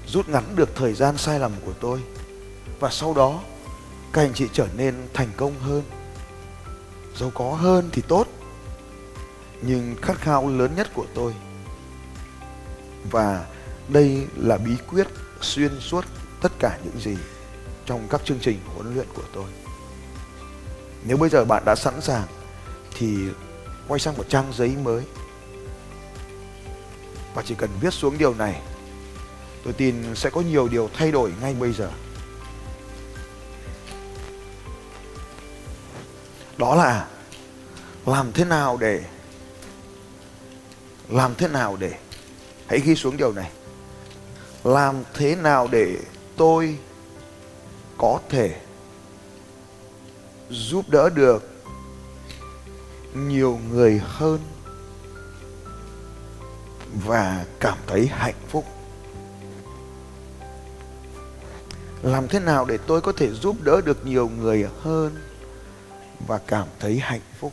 rút 0.07 0.29
ngắn 0.29 0.45
được 0.57 0.77
thời 0.77 0.95
gian 0.95 1.19
sai 1.19 1.39
lầm 1.39 1.53
của 1.65 1.73
tôi, 1.81 2.01
và 2.81 2.91
sau 2.91 3.15
đó 3.15 3.43
các 4.13 4.23
anh 4.23 4.35
chị 4.35 4.47
trở 4.53 4.69
nên 4.77 4.95
thành 5.15 5.29
công 5.37 5.61
hơn 5.61 5.83
giàu 7.17 7.31
có 7.35 7.55
hơn 7.55 7.89
thì 7.93 8.03
tốt 8.09 8.29
nhưng 9.63 9.97
khát 10.03 10.19
khao 10.19 10.49
lớn 10.49 10.75
nhất 10.77 10.91
của 10.95 11.07
tôi. 11.15 11.35
Và 13.11 13.47
đây 13.89 14.27
là 14.37 14.59
bí 14.59 14.77
quyết 14.89 15.07
xuyên 15.41 15.81
suốt 15.81 16.05
tất 16.43 16.53
cả 16.59 16.79
những 16.85 17.01
gì 17.01 17.17
trong 17.87 18.09
các 18.11 18.21
chương 18.25 18.39
trình 18.41 18.61
huấn 18.75 18.95
luyện 18.95 19.07
của 19.15 19.23
tôi. 19.35 19.51
Nếu 21.05 21.17
bây 21.17 21.31
giờ 21.31 21.45
bạn 21.45 21.63
đã 21.67 21.75
sẵn 21.75 22.01
sàng, 22.01 22.27
thì 22.99 23.17
quay 23.89 24.01
sang 24.01 24.17
một 24.17 24.29
trang 24.29 24.53
giấy 24.53 24.77
mới. 24.83 25.05
Và 27.35 27.43
chỉ 27.47 27.55
cần 27.55 27.71
viết 27.81 27.95
xuống 27.95 28.19
điều 28.19 28.35
này, 28.35 28.63
tôi 29.65 29.73
tin 29.73 30.15
sẽ 30.15 30.31
có 30.31 30.41
nhiều 30.41 30.69
điều 30.69 30.91
thay 30.95 31.13
đổi 31.13 31.33
ngay 31.41 31.55
bây 31.55 31.73
giờ. 31.73 31.91
Đó 36.59 36.75
là, 36.75 37.09
làm 38.07 38.33
thế 38.33 38.45
nào 38.45 38.77
để 38.81 39.05
làm 41.11 41.35
thế 41.35 41.49
nào 41.49 41.77
để, 41.77 41.95
hãy 42.67 42.81
ghi 42.81 42.95
xuống 42.95 43.17
điều 43.17 43.33
này. 43.33 43.51
Làm 44.65 45.03
thế 45.15 45.37
nào 45.37 45.69
để 45.73 45.97
tôi 46.37 46.79
có 47.99 48.21
thể 48.29 48.61
giúp 50.51 50.89
đỡ 50.89 51.11
được 51.11 51.51
nhiều 53.15 53.61
người 53.71 54.01
hơn 54.05 54.41
và 57.07 57.45
cảm 57.61 57.79
thấy 57.87 58.07
hạnh 58.07 58.35
phúc? 58.49 58.65
Làm 62.03 62.29
thế 62.29 62.41
nào 62.41 62.65
để 62.65 62.79
tôi 62.87 63.01
có 63.01 63.13
thể 63.13 63.31
giúp 63.31 63.57
đỡ 63.61 63.81
được 63.81 64.07
nhiều 64.07 64.29
người 64.29 64.67
hơn 64.81 65.15
và 66.27 66.39
cảm 66.47 66.69
thấy 66.81 66.99
hạnh 66.99 67.21
phúc? 67.39 67.53